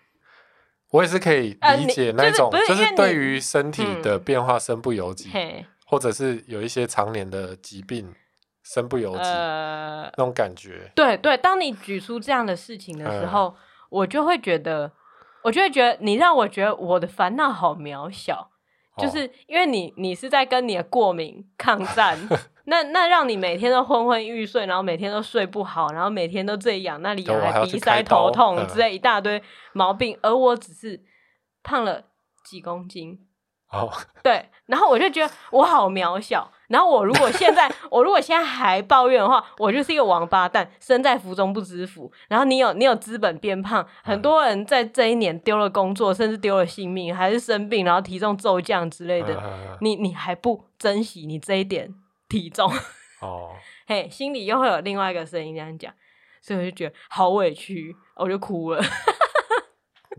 [0.91, 5.29] 我也是可以理解那种，就是对于身体的变化身不由己，
[5.85, 8.15] 或者是有一些常年的疾病
[8.63, 10.89] 身不由己，那种感觉。
[10.95, 13.53] 对对，当你举出这样的事情的时候。
[13.93, 14.91] 我就会觉得，
[15.43, 18.49] 我就会觉得，你让我觉得我的烦恼好渺小，
[18.95, 22.17] 哦、就是因为你，你是在跟你的过敏抗战，
[22.65, 29.41] 那那让你每天都昏昏欲睡，然后每天都睡不好，然后每天都这样，那里还鼻塞、头痛之类一大堆
[29.73, 30.99] 毛病，嗯、而我只是
[31.61, 32.03] 胖了
[32.43, 33.19] 几公斤。
[33.69, 36.51] 哦，对，然后我就觉得我好渺小。
[36.73, 42.11] 然后我如果现在， 我如果现在还抱怨的话，我就是一个王八蛋，身在福中不知福。
[42.27, 49.39] 然后你有你有资本变胖，很多人在这一年丢了工作，甚至丢了性命，还是生病，然后体重骤降之类的。
[49.81, 51.93] 你你还不珍惜你这一点
[52.27, 52.67] 体重？
[53.21, 53.51] 哦，
[53.85, 55.93] 嘿，心里又会有另外一个声音这样讲，
[56.41, 58.81] 所以我就觉得好委屈，我就哭了。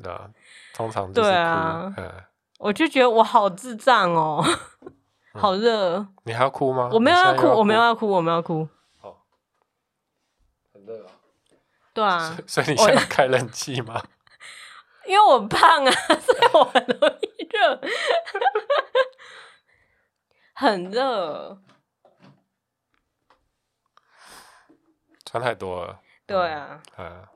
[0.01, 0.31] 对啊，
[0.73, 1.13] 通常。
[1.13, 1.93] 对啊。
[2.61, 4.43] 我就觉得我好智障哦，
[5.41, 6.07] 好热。
[6.25, 6.89] 你还要哭吗？
[6.93, 8.69] 我没有要哭，我没有要哭，我没有要哭。
[9.03, 9.17] 哦，
[10.73, 11.11] 很热啊。
[11.93, 12.39] 对啊。
[12.47, 14.03] 所以你现在开冷气吗？
[15.07, 17.81] 因为我胖啊， 所以我很容易热。
[20.55, 21.59] 很热。
[25.27, 26.01] 穿太多了。
[26.27, 26.81] 对啊。
[26.97, 27.27] 嗯。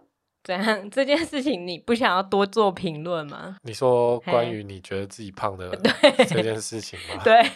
[0.44, 0.88] 怎样？
[0.90, 3.58] 这件事情你不想要多做评论吗？
[3.64, 5.68] 你说关于你觉得自己胖的
[6.26, 7.20] 这件事情吗？
[7.22, 7.50] 对，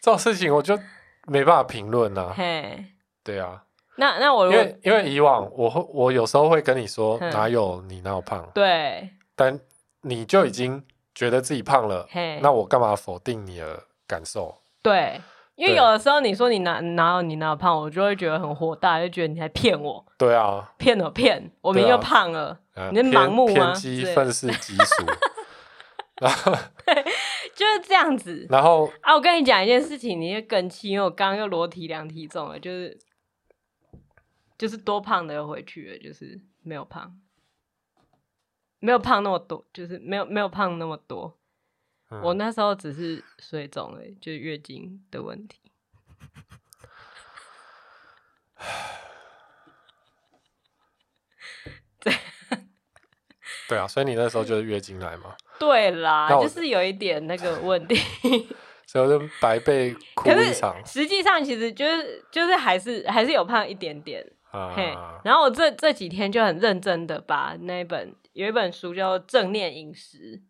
[0.00, 0.78] 这种事情我就
[1.26, 2.32] 没办法评论呐。
[2.34, 2.86] 嘿，
[3.22, 3.62] 对啊。
[3.96, 8.48] 那那我因为因为以往我会我有时候会跟你说哪有你哪有胖？
[8.54, 9.10] 对。
[9.36, 9.58] 但
[10.02, 10.82] 你就已经
[11.14, 12.08] 觉得自己胖了，
[12.40, 14.62] 那我干嘛否定你的感受？
[14.82, 15.20] 对。
[15.56, 20.02] 因为有的时候你说你哪哪有你哪有胖，我就会觉得很火大，就觉得你在骗我。
[20.16, 22.58] 对啊，骗了骗，我明明就胖了，
[22.90, 23.72] 你是盲目吗？
[23.72, 25.04] 偏激愤世嫉俗。
[26.22, 26.52] 然 后
[26.86, 27.04] 对，
[27.60, 28.46] 就是这样子。
[28.48, 32.98] 然后啊，我跟你讲一件事情，你会更气，因为我刚刚又裸体量体重了，就是
[34.56, 37.20] 就是多胖的又回去了，就是没有胖，
[38.78, 41.38] 没有胖那么多，就是没有没有胖那么多。
[42.08, 45.60] 嗯、我那时候只是水肿而已，就是月经的问题。
[51.98, 52.14] 对，
[53.68, 55.36] 对啊，所以你那时候就是月经来嘛？
[55.60, 57.94] 对啦，就是有一点那个问题，
[58.88, 60.74] 所以我就白被哭一场。
[60.84, 64.26] 实际上，其实就是就是还是还是有胖一点点。
[64.50, 64.92] 啊、嘿，
[65.22, 70.42] 然后我这这几天就很认真的把那本有一本书叫《正念饮食》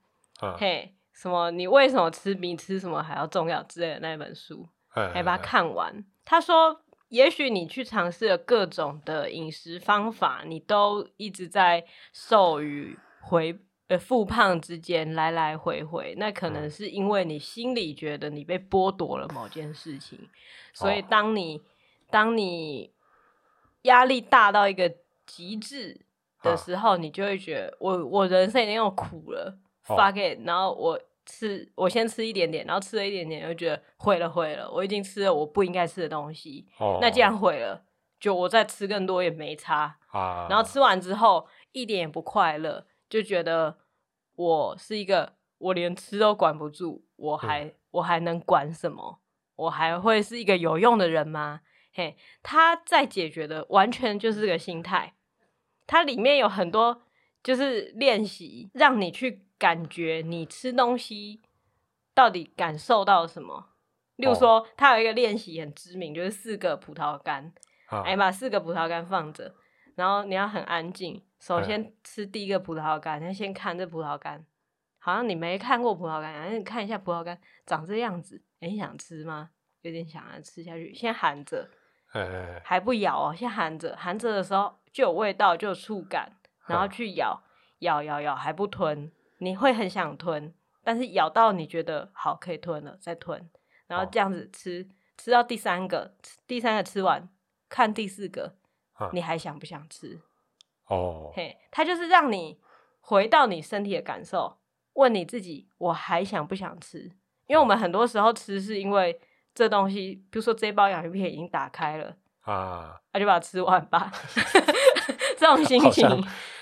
[0.46, 0.94] 啊，嘿。
[1.12, 1.51] 什么？
[1.51, 6.03] 你为什么吃比吃什么还要重要之类的那本书，还把它看完。
[6.25, 13.53] 他说，也许你去尝试了各种的饮食方法，你都一直在受于回
[13.90, 20.29] 呃复胖之间来来回回，那可能是因为你心里觉得你被剥夺了某件事情，嗯、
[20.72, 21.61] 所以当你、哦、
[22.09, 22.92] 当你
[23.83, 24.94] 压力大到一个
[25.26, 26.07] 极致
[26.40, 37.83] 的时候，啊、你就会觉得我我人生已经有苦了、哦、fuck it，然后我吃我先吃一点点，然后吃了一点点，就觉得毁了毁了，我已经吃了我不应该吃的东西，哦、那既然毁了，
[38.20, 40.46] 就我再吃更多也没差啊。
[40.48, 43.77] 然后吃完之后一点也不快乐，就觉得
[44.37, 49.20] 我是一个我连吃都管不住，我还、嗯、我还能管什么？
[49.57, 51.61] 我还会是一个有用的人吗？
[51.92, 55.16] 嘿，他在解决的完全就是这个心态。
[55.87, 57.03] 它里面有很多
[57.42, 61.42] 就是练习，让你去感觉你吃东西
[62.14, 63.70] 到底感受到什么。
[64.14, 67.53] 例如说，它有一个练习很知名，就是四个葡萄干，
[67.88, 69.57] 哎，把四个葡萄干放着，
[70.01, 71.23] 然后你要很安静。
[71.39, 74.43] 首先吃第一个葡萄干，你先看这葡萄干，
[74.99, 79.51] 好像你没看过葡萄干，然后你看一下葡萄干长这样子，你想吃吗？
[79.83, 81.69] 有点想要吃下去，先含着。
[82.65, 86.33] 还不咬哦，先含着，含着的时候就有味道，就有触感，
[86.67, 87.43] 然后去咬，
[87.81, 93.49] 咬咬咬还不吞，你会很想吞，但是咬到你觉得好可以吞了，再吞，
[93.87, 96.15] 然后这样子吃，吃到第三个，
[96.47, 97.29] 第三个吃完，
[97.69, 98.57] 看第四个，
[99.13, 100.21] 你还想不想吃？
[100.87, 102.59] 哦，嘿，它就是让你
[103.01, 104.59] 回到你身体的感受，
[104.95, 107.11] 问你自己，我还想不想吃？
[107.47, 109.21] 因为我们很多时候吃是因为。
[109.53, 114.11] 这东西，比如说这包洋芋片已经打开了啊，那、啊、就把它吃完吧。
[115.37, 116.09] 这种心情，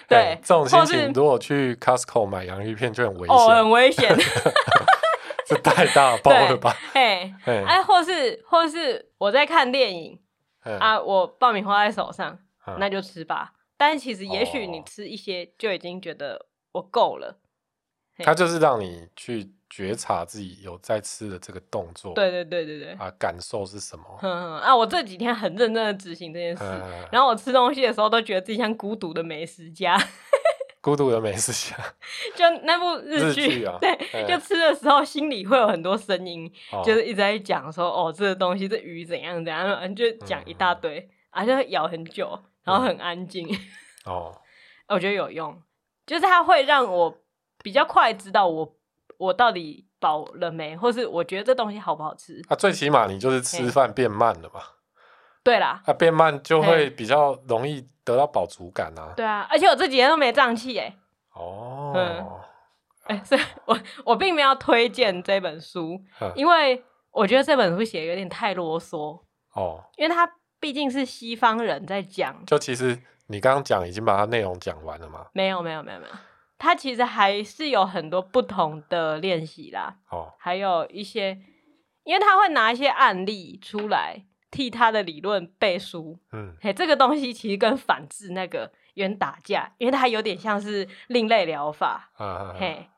[0.09, 4.17] 对，欸、这种心情，如果去 Costco 买洋芋片就很危险，哦，很危险。
[5.45, 6.75] 这太大包了吧？
[6.95, 10.19] 嘿哎，哎，或是或是我在看电影
[10.77, 12.39] 啊，我爆米花在手上，
[12.79, 13.55] 那就吃吧。
[13.77, 17.39] 但是其实也许你吃一些就已经觉得我够了。
[18.19, 19.53] 它就是让你去。
[19.71, 24.19] 觉察自己有在吃的这个动作，对对对对对，啊，感受是什么？
[24.23, 26.65] 嗯啊，我这几天很认真的执行这件事，
[27.13, 29.95] 然后我吃东西的时候都觉得自己像孤独的美食家，
[30.89, 31.77] 孤独的美食家，
[32.35, 36.51] 就那部日剧啊，对，就吃的时候心里会有很多声音，
[36.85, 43.47] 就是一直在讲说，哦，这个东西这鱼怎样怎样，就讲一大堆，啊，就咬很久，然后很安静，
[44.07, 44.35] 哦，
[44.89, 45.61] 我觉得有用，
[46.07, 47.19] 就是它会让我
[47.63, 48.75] 比较快知道我。
[49.19, 50.77] 我到底饱了没？
[50.77, 52.41] 或是我觉得这东西好不好吃？
[52.49, 54.61] 啊，最起码你就是吃饭变慢了嘛。
[55.49, 59.15] 对啦，它、啊、变慢就会比较容易得到饱足感啊。
[59.17, 60.95] 对啊，而且我这几天都没胀气哎。
[61.33, 61.93] 哦。
[61.97, 62.27] 嗯。
[63.05, 65.99] 哎、欸，所以我我并没有推荐这本书，
[66.35, 69.19] 因为我觉得这本书写的有点太啰嗦。
[69.55, 69.83] 哦。
[69.97, 70.31] 因为它
[70.61, 72.45] 毕竟是西方人在讲。
[72.45, 75.29] 就其实你刚刚讲已经把它内容讲完了吗？
[75.33, 76.13] 没有，没有，没有，没有。
[76.59, 81.39] 它其实还是有很多不同的练习啦，哦，还有一些，
[82.05, 92.11] 因为他会拿一些案例出来替他的理论背书，嗯，嘿，这个东西其实跟反制那个有点打架，因为它有点像是另类疗法，
[92.59, 92.89] 嘿，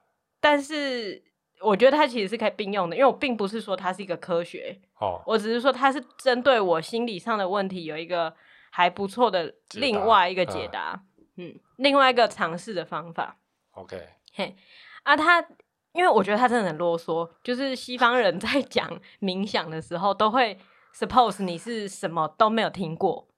[0.40, 1.22] 但是
[1.60, 8.34] 我觉得它其实是可以并用的，因为我并不是说它是一个科学，哦，我只是说它是针对我心理上的问题有一个
[8.70, 10.80] 还不错的另外一个解答，解答。
[10.80, 11.00] 啊、
[11.36, 13.38] 嗯，另外一个尝试的方法。
[13.72, 14.54] OK，嘿，
[15.02, 15.44] 啊，他
[15.92, 18.88] 因为我觉得他真的很啰嗦，就是西方人在讲
[19.20, 20.56] 冥想的时候，都会
[20.94, 23.28] suppose 你是什么都没有听过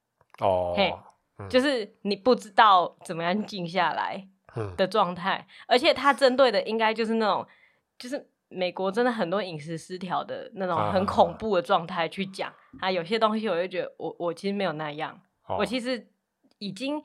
[0.41, 0.93] 哦，嘿，
[1.39, 4.29] 嗯、就是你不知道怎么样静下来
[4.77, 7.47] 的状态，嗯、而且他针对的应该就是那种，
[7.99, 16.09] 就是美国真的很多饮食失调的那种很恐怖的状态去讲啊，啊，有些东西我就觉得我我其实没有那样，哦、我其实
[16.59, 17.03] 已经。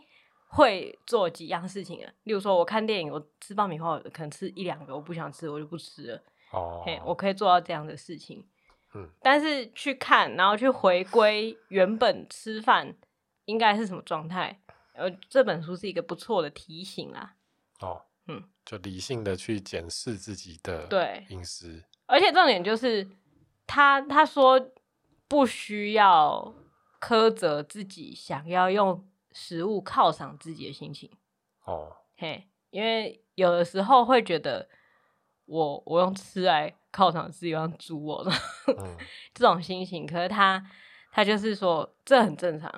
[0.49, 6.23] 会做几样事情了，例如说，我看电影，我吃爆米花，我可能吃一两个，我不想吃，我就不吃了。
[6.53, 8.47] 哦，嘿，我可以做到这样的事情。
[8.93, 12.95] 嗯，但是去看，然后去回归原本吃饭
[13.45, 14.59] 应该是什么状态？
[14.93, 17.35] 呃，这本书是一个不错的提醒啊。
[17.79, 23.07] 哦，嗯，就理性的去检视自己的对饮食，而且重点就是
[23.65, 24.71] 他他说
[25.27, 26.55] 不需要
[26.99, 29.07] 苛责自己，想要用。
[29.39, 31.11] 食物犒赏自己的心情，
[31.65, 34.67] 哦，嘿，因为有的时候会觉得
[35.47, 38.31] 我我用吃来犒赏自己，像猪我的、
[38.67, 38.95] 嗯、
[39.33, 40.63] 这种心情，可是他
[41.11, 42.69] 他就是说这很正常，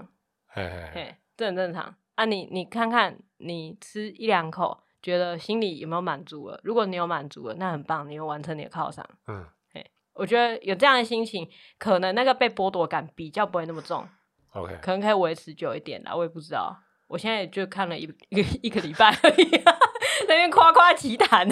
[0.47, 2.45] 嘿嘿嘿，这很正常啊你！
[2.45, 6.59] 你你看看，你吃一两口，觉得心里有没有满足了？
[6.63, 9.05] 如果你有满足了，那很棒，你又完成你的犒赏。
[9.28, 14.07] 嗯，嘿，我觉得有这样的心情，可能那个被剥夺感比较不会那么重。
[14.53, 16.78] OK，可能可以维持久一点啦，我也不知道。
[17.07, 19.49] 我现在也就看了一一个一个礼拜而已，
[20.28, 21.47] 那边夸夸其谈。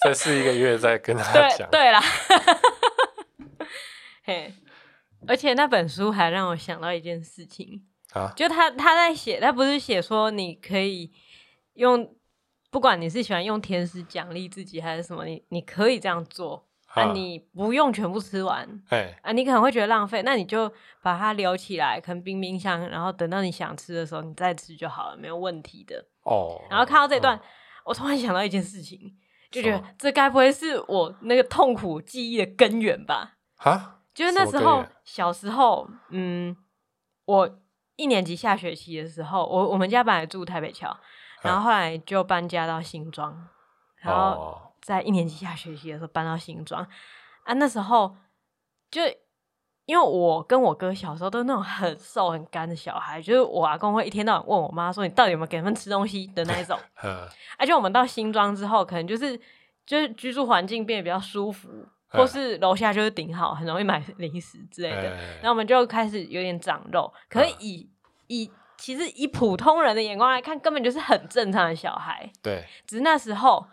[0.00, 1.68] 再试一个月再跟他讲。
[1.70, 2.02] 对对啦，
[4.24, 4.52] 嘿，
[5.26, 11.12] 而且那本书还让我想到一件事情啊，就他他在写，他不是写说你可以
[11.74, 12.14] 用，
[12.70, 16.66] 不管你是喜欢用甜食奖励自己还是什么，你你可以这样做。
[16.94, 20.72] 啊，你不用全部吃完，哎，啊，你可能会觉得浪费，那你就
[21.02, 26.02] 把它留起来，可能冰冰箱，然后等到你想吃的时候，你再吃就好了，没有问题的。
[26.22, 26.58] 哦。
[26.70, 27.38] 然后看到这段，
[27.84, 29.14] 我突然想到一件事情，
[29.50, 33.32] 就觉得这该不会是我那个痛苦记忆的根源吧？
[33.56, 34.00] 哈？
[34.14, 36.56] 就是那时候小时候，嗯，
[37.24, 37.58] 我
[37.96, 40.96] 一年级下学期的时候，我我们家本来住台北桥，
[41.42, 43.48] 然后后来就搬家到新庄，
[43.96, 44.66] 然后。
[44.80, 46.86] 在一年级下学期的时候搬到新庄
[47.42, 48.16] 啊，那时候
[48.90, 49.02] 就
[49.88, 56.78] 因为我跟我哥小时候都是那种很瘦很干的小孩，就是我阿公会一天到晚问我妈说，你到底有没有给他们吃东西的那一种。
[57.56, 59.34] 而且、啊、我们到新庄之后，可能就是
[59.86, 61.70] 就是居住环境变得比较舒服，
[62.08, 65.04] 或是楼下就是顶好，很容易买零食之类的，
[65.36, 67.10] 然后我们就开始有点长肉。
[67.30, 67.88] 可是以
[68.26, 72.30] 以其实以普通人的眼光来看，根本就是很正常的小孩。
[72.42, 73.66] 对，只是那时候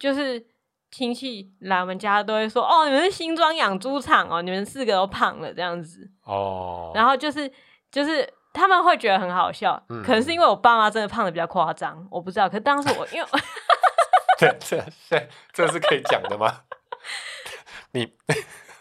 [0.00, 0.44] 就是。
[0.90, 7.50] 亲戚来我们家都会说：“哦，你们是新庄养猪场哦，你们四个都胖了这样子。”哦，然后就是
[7.90, 12.48] 就是他们会觉得很好笑，嗯、可能是因为我爸妈真的胖的比较夸张，我不知道。
[12.48, 13.28] 可是当时我因为
[14.38, 16.62] 这这这这是可以讲的吗？
[17.92, 18.12] 你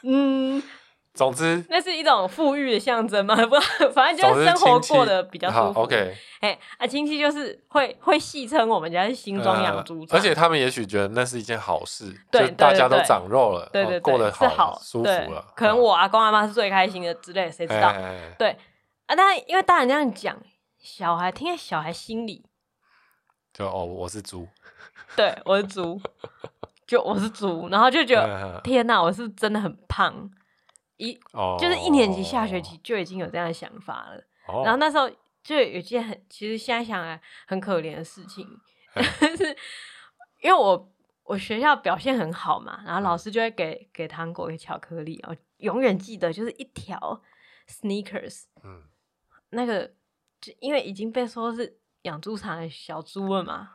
[0.04, 0.64] 嗯。
[1.20, 3.36] 总之，那是一种富裕的象征嘛？
[3.46, 3.56] 不，
[3.94, 5.82] 反正就是生活过得比较舒服。
[5.82, 15.46] OK，哎，啊，亲戚就是会会戏称我们家是新庄养猪场，而且他们也许觉得那是一件好事，对，大家都长肉了，对对，过得好舒服了。
[15.58, 17.94] 可能我阿公阿妈是最开心的之类，谁知道？
[18.38, 18.52] 对
[19.08, 20.42] 啊，但因为大人这样讲，
[20.82, 22.46] 小孩听在小孩心里，
[23.54, 24.48] 就哦，我是猪，
[25.18, 26.00] 对，我是猪，
[26.88, 30.32] 就我是猪，然后就觉得天哪，我是真的很胖。
[31.00, 31.14] 一
[31.58, 34.66] 就是一年级下学期就已经有这样的想法了，oh.
[34.66, 35.10] 然后那时候
[35.42, 38.46] 就有件很其实现在想来很可怜的事情
[39.22, 39.58] 就是
[40.42, 40.92] 因为我
[41.24, 47.22] 我学校表现很好嘛，然后老师就会给给糖果给巧克力，我永远记得就是一条
[47.68, 48.84] sneakers，嗯，
[49.52, 49.90] 那个
[50.42, 53.72] 就因为已经被说是养猪场的小猪了嘛，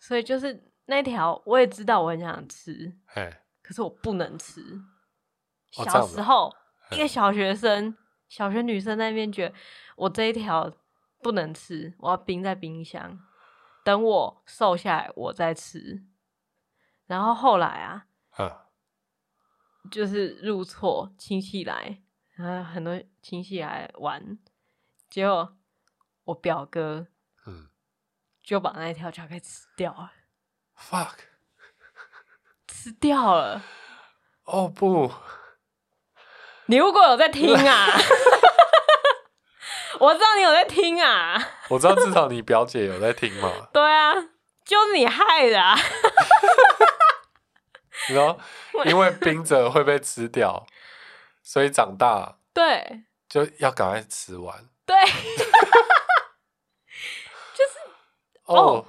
[0.00, 2.92] 所以就是那条我也知道我很想吃，
[3.62, 4.80] 可是我不能吃。
[5.70, 6.56] 小时候，哦、
[6.90, 7.96] 一个小学生，
[8.28, 9.54] 小学女生在那边觉得
[9.96, 10.72] 我这一条
[11.22, 13.18] 不能吃，我要冰在冰箱，
[13.84, 16.02] 等我瘦下来我再吃。
[17.06, 18.66] 然后后来啊，呵
[19.90, 22.02] 就是入错亲戚来，
[22.32, 24.38] 然后很多亲戚来玩，
[25.08, 25.56] 结果
[26.24, 27.06] 我表哥
[28.42, 30.12] 就把那条巧克力吃掉了。
[30.76, 31.18] Fuck，
[32.66, 33.62] 吃掉了。
[34.44, 35.12] 哦不。
[36.70, 37.88] 你如果有在听啊，
[39.98, 41.36] 我知道你有在听啊，
[41.68, 43.50] 我知道至少你表姐有在听嘛。
[43.72, 44.14] 对啊，
[44.64, 45.76] 就是你害的啊。
[48.08, 48.38] 你说
[48.84, 50.64] 因为冰着会被吃掉，
[51.42, 54.64] 所以长大对就要赶快吃完。
[54.86, 54.96] 对，
[57.52, 57.72] 就是
[58.44, 58.54] 哦。
[58.54, 58.84] Oh.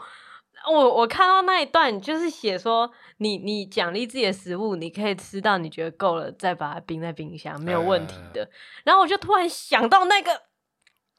[0.69, 8.49] 我我看到那一段，就是写说你你奖励自己的食物，你可以吃到你觉得够了，再把它冰在冰箱，没有问题的。
[8.83, 10.41] 然后我就突然想到那个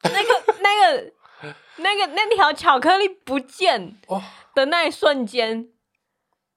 [0.03, 1.13] 那个那个
[1.77, 3.97] 那个那条巧克力不见
[4.55, 5.67] 的那一瞬间，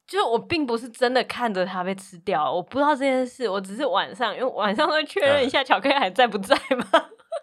[0.07, 6.87] 就是我并不是真的看着它被吃掉，我不知道这件事，我只是晚上因为晚上会确认一下巧克力还在不在嘛。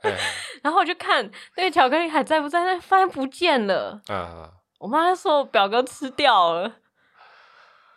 [0.63, 4.01] 然后我就看那个巧克力还在不在，那发现不见了。
[4.83, 6.75] 我妈说我表哥吃掉了，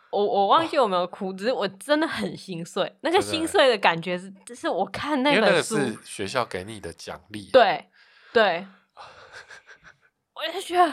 [0.09, 2.97] 我我忘记我没有哭，只是我真的很心碎。
[3.01, 7.49] 那个心碎的感觉是，是我看那本书，是学校给你的奖励。
[7.51, 7.89] 对
[8.31, 8.65] 对，
[10.33, 10.89] 我就觉得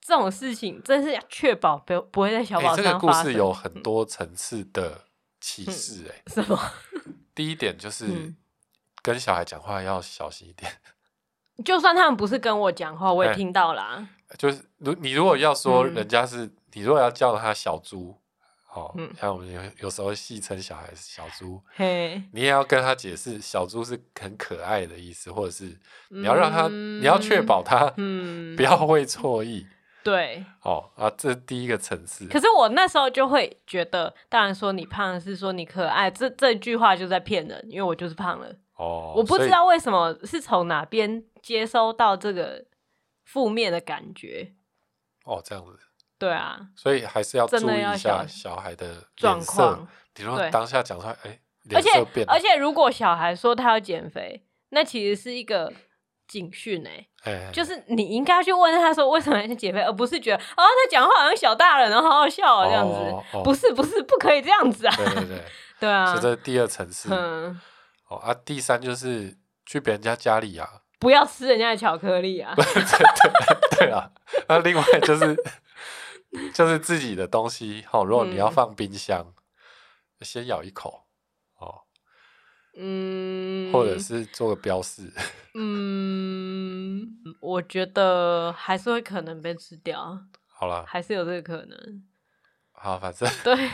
[0.00, 3.24] 这种事情真是要确保不不会在小宝身上发生。
[3.24, 5.04] 这个故事有很多层次的
[5.42, 6.58] 启示，哎，什么？
[7.36, 8.34] 第一点就是
[9.02, 10.72] 跟小孩讲话要小心一点。
[11.64, 14.08] 就算他们不是跟我讲话，我也听到啦。
[14.36, 18.14] 就是如你如果要说人家是，嗯、你如果要叫他小猪，
[18.74, 22.22] 哦，嗯、像我们有有时候戏称小孩是小猪，嘿。
[22.32, 25.76] 你也要跟他解释小猪是很可爱的意思，或者是
[26.10, 29.66] 你要让他，嗯、你要确保他，嗯，不要会错意，
[30.04, 32.26] 对，哦啊，这是第一个层次。
[32.26, 42.64] 可是我那时候就会觉得，当然说你胖是说你可爱，这这句话就在骗人，因为我就是胖了，哦，我不知道为什么是从哪边接收到这个。
[43.30, 44.54] 负面的感觉，
[45.26, 45.78] 哦，这样子。
[46.18, 49.86] 对啊，所以还是要注意一下小孩的状况。
[50.14, 52.26] 比如说当下讲出来，哎，脸色变。
[52.26, 55.70] 而且，而且如果小孩说他要减肥，那其实是一个
[56.26, 62.94] 警讯哎，哎，就是你应该去问他说为什么要减肥，而不是觉得哦，他讲话好像小大人，然后好好笑啊这样子。
[62.94, 64.96] 哦哦、不是不是，不可以这样子啊。
[64.96, 65.44] 对对对，
[65.80, 66.16] 对啊。
[66.18, 67.10] 这是第二层次。
[67.12, 67.60] 嗯。
[68.08, 72.54] 哦啊，第三就是去别人家家里啊，不要吃人家的巧克力啊。
[73.78, 74.10] 对啊，
[74.48, 75.36] 那另外就是。
[76.52, 79.32] 就是自己的东西，好，如果你要放冰箱，
[80.20, 81.06] 嗯、先咬一口，
[81.56, 81.84] 哦，
[82.76, 85.10] 嗯，或者是做个标示，
[85.54, 87.08] 嗯，
[87.40, 92.04] 我觉得还是会可能被吃掉，好了，还是有这个可能，
[92.72, 93.70] 好，反正对，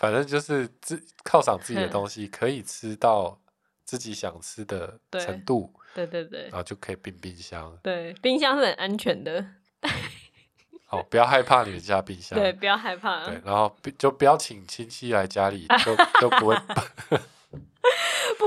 [0.00, 3.38] 反正就是自犒赏自己的东西，可以吃到
[3.84, 9.44] 自己想吃的程度，对，对对对，然后就可以冰冰箱，对，冰箱是很安全的。
[10.88, 12.36] 哦，不要害怕你们家冰箱。
[12.38, 13.26] 对，不要害怕。
[13.26, 16.56] 对，然后就不要请亲戚来家里， 就就不会。
[18.38, 18.46] 不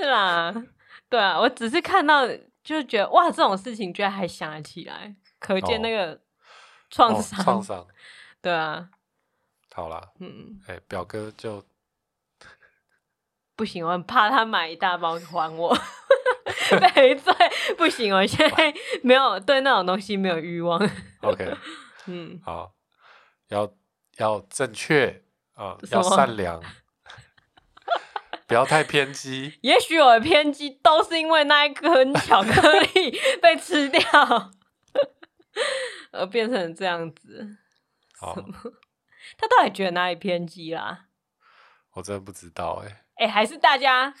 [0.00, 0.54] 是啦，
[1.10, 2.26] 对啊，我只是看到，
[2.64, 6.18] 就是觉得哇，这种事情居然还想得起来，可见那个
[6.88, 7.44] 创伤。
[7.44, 7.86] 创伤。
[8.40, 8.88] 对啊。
[9.74, 11.64] 好啦，嗯，哎，表哥就
[13.56, 15.76] 不行，我很怕他买一大包还我。
[16.94, 17.32] 赔罪
[17.76, 18.72] 不行，我现在
[19.02, 20.80] 没有对那种东西没有欲望。
[21.20, 21.52] OK。
[22.06, 22.74] 嗯，好，
[23.48, 23.70] 要
[24.16, 25.22] 要正确
[25.54, 26.62] 啊，要善良，
[28.46, 29.58] 不要太偏激。
[29.62, 34.02] 也许我的偏激都是因为那一根巧克力被吃掉，
[36.12, 37.56] 而变成这样子。
[38.18, 38.36] 好，
[39.44, 41.06] 他到底觉得哪里偏激啦？
[41.94, 42.92] 我真的不知道哎、欸。
[43.16, 44.14] 哎、欸，还是大家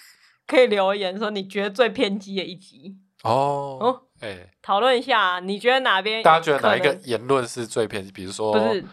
[0.46, 3.78] 可以留言说你觉得最偏激的一集哦。
[3.80, 6.22] 哦哎，讨论一下，你觉得哪边？
[6.22, 8.12] 大家觉得哪一个言论是最偏激？
[8.12, 8.84] 比如说，不是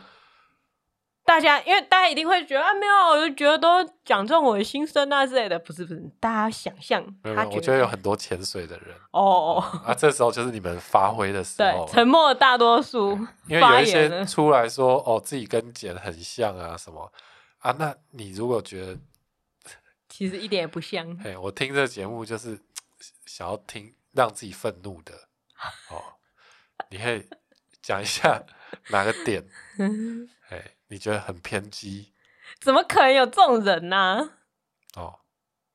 [1.24, 5.57] 大家，因为大家一定会觉得啊，没有，我就觉得都讲中我的心声啊之类的。
[5.59, 13.11] 不是不是，大家想象，我觉得有很多潜水的人哦哦， 啊，这时候就是你们发挥的时候，对，沉默的大多数，
[13.47, 17.11] 因为有一些出来说哦，自己跟简很像啊什么
[17.59, 18.97] 啊，那你如果觉得
[20.09, 22.59] 其实一点也不像，哎，我听这个节目就是
[23.26, 23.93] 想要听。
[24.13, 25.13] 让自己愤怒的
[25.89, 26.03] 哦，
[26.89, 27.26] 你可以
[27.82, 28.43] 讲一下
[28.89, 29.45] 哪个点？
[30.49, 32.13] 哎，你觉得很偏激？
[32.59, 34.30] 怎么可能有这种人呢、啊？
[34.95, 35.19] 哦，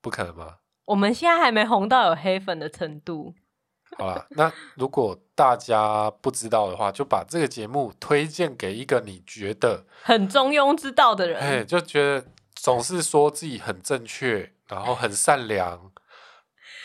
[0.00, 0.56] 不可能吗？
[0.84, 3.34] 我们现在还没红到有黑粉的程度。
[3.98, 11.40] 好了，那如果大家不知道的话，就把这个节目推荐给一个你觉得很中庸之道的人。
[11.40, 15.92] 哎，就觉得总是说自己很正确，然后很善良。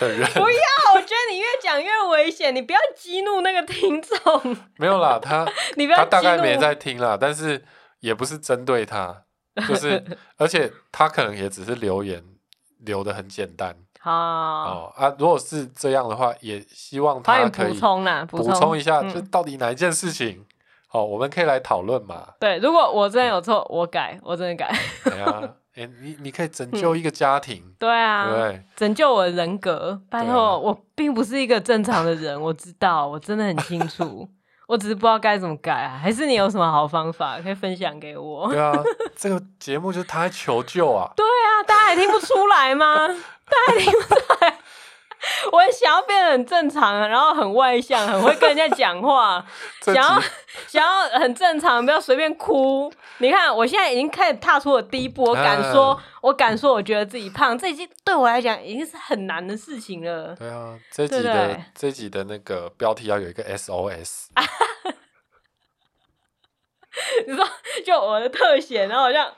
[0.08, 0.93] 不要！
[0.93, 4.58] 我觉得你越讲越危险，你不要激怒那个听众。
[4.78, 5.45] 没有啦，他
[5.76, 7.64] 你不要他大概没在听啦，但是
[7.99, 9.24] 也不是针对他，
[9.68, 10.04] 就是
[10.38, 12.24] 而且他可能也只是留言
[12.80, 13.76] 留的很简单。
[13.99, 20.45] 好哦啊，如果是这样的话，也希望他可以补充啦，补充一下，就到底哪一件事情？
[20.88, 22.34] 好，我们可以来讨论嘛。
[22.39, 24.76] 对，如果我真的有错，我改，我真的改。
[25.06, 25.56] 对啊。
[25.82, 30.00] 哎、欸，你你可以拯救一个家庭，嗯、对啊，对，拯救我的人格。
[30.10, 34.30] 拜托，啊、我并不是一个正常的人，我知道，我真的很清楚，
[34.68, 35.98] 我只是不知道该怎么改啊。
[36.02, 38.48] 还是你有什么好方法可以分享给我？
[38.50, 38.72] 对啊，
[39.18, 41.12] 这个节目就是他在求救啊。
[41.16, 43.08] 对啊，大家还听不出来吗？
[43.50, 44.58] 大家还听不出来。
[45.52, 49.46] 我也想要变得很正常，然后很外向，很会跟人家讲话，
[49.82, 50.22] 想要
[50.68, 52.92] 想要很正常，不要随便哭。
[53.20, 60.36] 你看，我现在已经开始踏出了第一步，我敢说，啊、我敢说，我觉得自己胖，这已经对我来讲已经是很难的事情了。
[60.36, 64.28] 对啊，这集的这集的那个标题要有一个 SOS。
[67.28, 67.48] 你说，
[67.86, 69.32] 就我的特写，然后好像。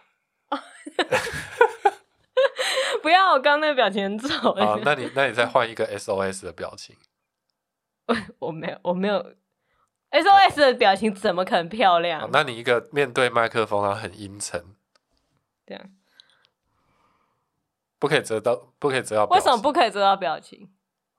[3.04, 4.56] 不要，我刚那个表情很丑。
[4.56, 6.96] 好，那你那你再换一个 SOS 的表情。
[8.40, 9.36] 我没有，我没有
[10.10, 12.30] SOS 的表情，怎么可能漂亮？
[12.32, 14.76] 那你一个面对麦克风，然后很阴沉，
[15.66, 15.84] 这样
[18.00, 19.26] 不可以遮到，不可以遮到。
[19.26, 20.72] 为什么不可以遮到表情？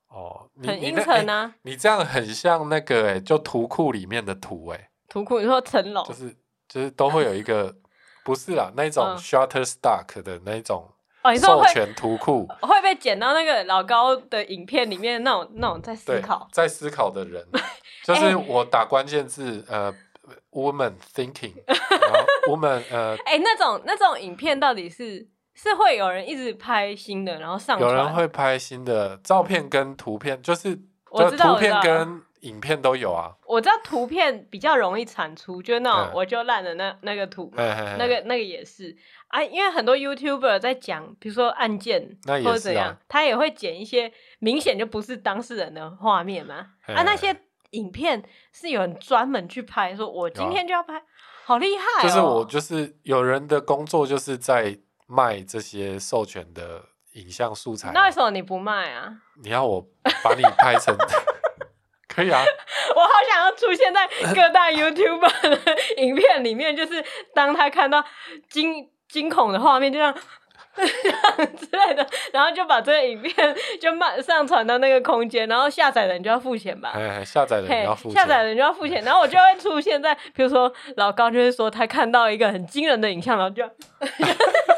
[0.08, 1.54] 哦，很阴沉啊！
[1.62, 6.34] 你这样很像那个哎，就图库里面的图哎，图库你说成龙，就是
[6.66, 7.76] 就是都会有一个，
[8.24, 10.90] 不是啦，那种 Shutterstock 的那种。
[11.24, 12.46] 哦，你说会授权图库。
[12.60, 16.46] 会被剪到那个老高的影片里面那种那种在思考。
[16.52, 17.44] 在思考的人，
[18.04, 19.94] 就是我打关键字、欸、呃
[20.52, 30.78] ，woman thinking， 然后 woman 呃，哎、欸，那种那种影片到底是是会有人一直拍新的，然后上传，有人会拍新的照片跟图片，就是
[31.10, 33.32] 我就图片跟影片都有啊。
[33.46, 38.96] 我知道图片比较容易产出，就那种我就烂的那那个图，那个那个也是
[39.28, 46.66] 啊，因为很多 YouTuber 在讲，比如说案件或者怎样，他也会剪一些明显就不是当事人的画面嘛。
[46.86, 47.34] 啊，那些
[47.70, 48.22] 影片
[48.52, 51.02] 是有人专门去拍，说我今天就要拍，
[51.44, 52.02] 好厉害。
[52.02, 56.82] 就是我就是有人的工作就是在卖这些授权的
[57.14, 57.90] 影像素材。
[57.92, 59.12] 那为什么你不卖啊？
[59.42, 59.80] 你要我
[60.22, 60.94] 把你拍成？
[62.14, 62.40] 可以啊，
[62.94, 65.58] 我好想要出现在各大 YouTuber 的
[65.96, 67.04] 影片里面，就是
[67.34, 68.04] 当他看到
[68.48, 70.14] 惊惊恐的画面，就像
[70.76, 76.92] 之类的，然后就把这个影片就慢上传到那个空间，然后下载的人就要付钱吧？
[76.94, 83.64] 哎，下载的人要付钱，下载的人就要付钱，然后我就会出现在，比如说老高就会说他看到一个很惊人的影像，然后就。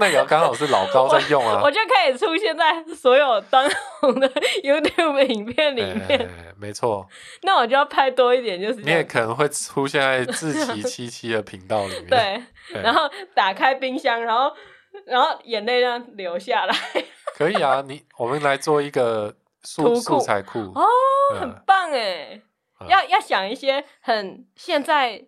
[0.00, 3.68] 那也要刚好是老高在用啊， 我，我就可以出现在所有当
[4.00, 4.28] 红的
[4.62, 6.06] YouTube 影片里面。
[6.06, 7.06] 欸、没错。
[7.42, 12.06] 那我就要拍多一点，就是你也可能会出现在自奇七七的频道里面。
[12.06, 12.42] 对，
[12.72, 14.54] 对，然后打开冰箱，然后
[15.04, 16.74] 然后眼泪这样流下来。
[17.36, 19.34] 可以啊，你我们来做一个
[19.64, 20.86] 素素材库哦，
[21.34, 22.40] 嗯、很棒哎，
[22.80, 25.24] 嗯、要要想一些很现在。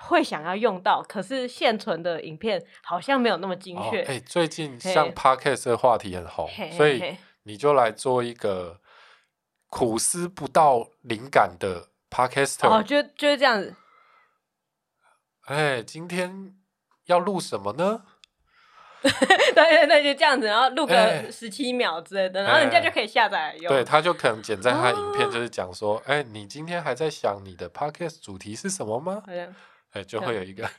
[0.00, 4.02] 会想要用到，可是现存的影片好像没有那么精确。
[4.02, 8.80] 哎、哦欸，最近像 Podcast 的话题很红，所以你就来做一个
[9.68, 12.68] 苦思不到灵感的 Podcaster。
[12.68, 13.74] 哦，就就是这样子。
[15.46, 16.54] 哎、欸，今天
[17.06, 18.02] 要录什么呢？
[19.02, 19.10] 对
[19.54, 23.68] 对对，就这样子，然后录个十七秒之类的，欸、然后人家就可以下载用。
[23.68, 29.22] 对，他就可能剪在他影片，就是讲说，哎、哦欸，你今天还在想你的 Podcast 主题是什么吗？
[29.92, 30.68] 哎，就会有一个，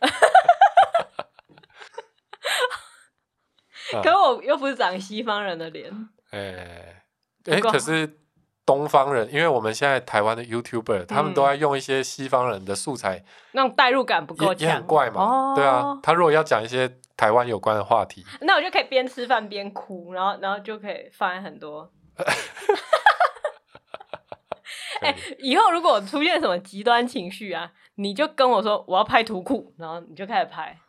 [3.92, 5.92] 可是我又不是长西方人的脸。
[6.32, 7.04] 哎，
[7.46, 8.20] 哎，可是
[8.66, 15.54] 东方人，因为我们现在台湾的 YouTuber，他们都在用一些西方人的素材，那种代入感不够强，也很怪嘛。
[15.56, 21.92] 对啊，他如果要讲一些台湾有关的话题，那我就可以边吃饭边哭，然后然后就可以放很多。
[25.02, 27.72] 哎，以后如果出现什么极端情绪啊？
[27.96, 30.80] 你就跟我说我要拍图库，然后你就开始拍。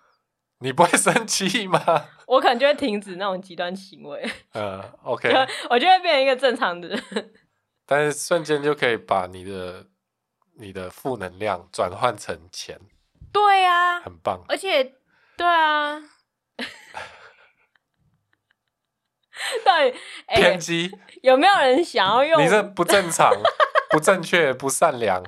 [0.61, 1.83] 你不会生气吗？
[2.29, 4.25] 我可能就会停止那种极端行为。
[4.55, 5.29] 嗯，OK。
[5.69, 7.03] 我就会变成一个正常的人。
[7.85, 9.87] 但是瞬间就可以把你的
[10.59, 12.79] 你的负能量转换成钱。
[13.33, 14.45] 对呀、啊，很棒。
[14.49, 14.95] 而且，
[15.37, 16.01] 对啊。
[19.65, 19.95] 对，
[20.37, 20.91] 偏激。
[21.23, 22.41] 有没有人想要用？
[22.41, 23.33] 你这不正常、
[23.93, 25.22] 不正确、不善良。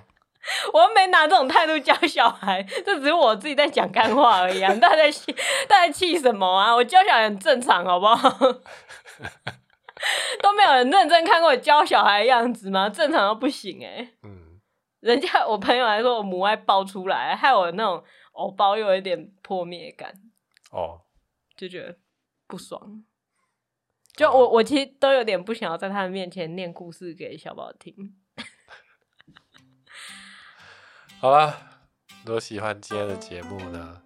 [0.73, 4.75] 我又没拿这种态度教小孩， 这只是我自己在讲干话而已啊！
[4.75, 5.33] 大家在气，
[5.69, 6.75] 大家气什么啊？
[6.75, 8.29] 我教小孩很正常，好不好？
[10.43, 12.89] 都没有人认真看过我教小孩的样子吗？
[12.91, 14.09] 正常都不行哎、欸。
[14.23, 14.61] 嗯。
[15.01, 20.13] 人家我朋友还说我母爱爆出来，害我那种偶包又有一点破灭感。
[20.73, 21.01] 哦。
[21.57, 21.97] 就觉得
[22.47, 23.05] 不爽。
[24.15, 27.95] 就我我其实都有点不想要在他们面前念故事给小宝听。
[31.25, 31.57] 好了，
[32.27, 33.97] 如果喜欢今天的节目呢，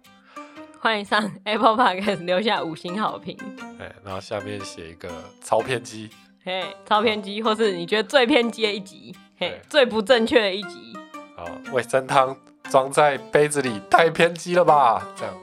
[0.79, 3.37] 欢迎上 Apple Podcast 留下五星好评。
[3.77, 5.09] 哎，然后下面写一个
[5.43, 6.09] 超偏激，
[6.45, 10.93] 嘿，超偏激，或是你觉得最偏激的一集，嘿，最不正确的一集。
[11.35, 12.37] 好，味噌汤
[12.69, 15.05] 装在杯子里太偏激了吧？
[15.17, 15.35] 这样，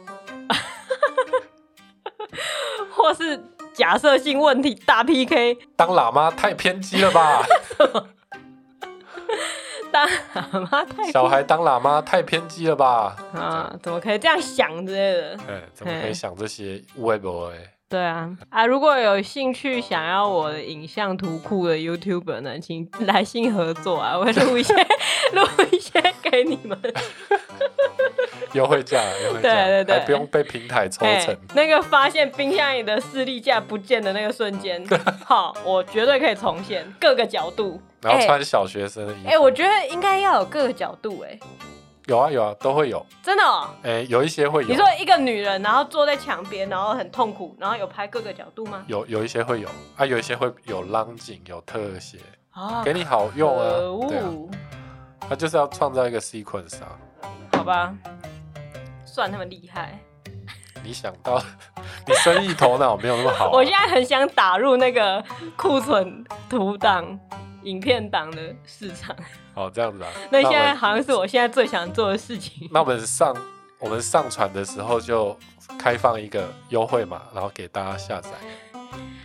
[2.91, 3.39] 或是
[3.74, 7.45] 假设性问题大 PK，当喇嘛太偏激了吧？
[9.97, 13.16] 当喇嘛太小孩当喇嘛太偏激了吧？
[13.34, 15.38] 啊，怎么可以这样想之类的？
[15.49, 17.51] 哎，怎么可以想这些微博？
[17.51, 17.57] 哎，
[17.88, 24.74] 对啊，啊，如果有兴趣想要我的影像图库的 YouTuber 呢，请来信合作啊，我会录一些
[25.32, 25.42] 录
[25.72, 25.92] 一些
[26.22, 26.78] 给你们。
[28.57, 31.36] 优惠价，优惠价，对对对，还不用被平台抽成。
[31.54, 34.84] 那个发现冰箱里的士力架不见的那个瞬间，
[35.24, 37.80] 好，我绝对可以重现各个角度。
[38.02, 39.28] 然后穿小学生的衣服。
[39.28, 41.38] 哎、欸，我觉得应该要有各个角度、欸，哎，
[42.07, 43.04] 有啊有啊，都会有。
[43.20, 43.68] 真的、喔？
[43.82, 44.68] 哎、欸，有一些会有。
[44.68, 48.84] 你说一个女人，然后坐在墙边，然后很痛苦，然后有拍各个角度吗？
[48.86, 52.18] 有，有一些会有啊，有一些会有浪景，有特写，
[52.52, 53.64] 啊，给你好用啊。
[53.64, 54.24] 恶对啊，
[55.28, 56.96] 他就是要创造一个 sequence 啊。
[57.54, 57.92] 好吧。
[59.16, 59.98] 算他们厉害，
[60.84, 61.42] 你想到
[62.06, 63.50] 你生意头脑没有那么好、啊。
[63.50, 65.24] 我现在很想打入那个
[65.56, 67.18] 库存图档、
[67.62, 69.16] 影片档的市场。
[69.54, 70.10] 哦，这样子啊。
[70.30, 72.68] 那现在好像是我现在最想做的事情。
[72.70, 73.34] 那我们上
[73.78, 75.34] 我们上传的时候就
[75.78, 78.32] 开放一个优惠码，然后给大家下载。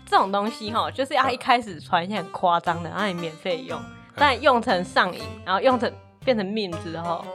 [0.06, 3.78] 这种东西哈，就是要一开始传一些很夸张的，然后你免费用。
[4.16, 7.26] 但用成上瘾，然后用成变成 meme 之后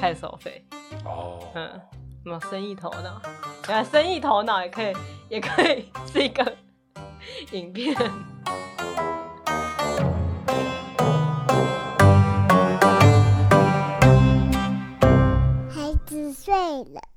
[0.00, 0.64] 开始收费。
[1.04, 1.80] 哦，嗯，
[2.22, 3.22] 什么生意头脑？
[3.68, 4.94] 原来生意头脑也可以，
[5.28, 6.56] 也可以是一个
[7.52, 7.94] 影片。
[15.70, 17.07] 孩子睡了。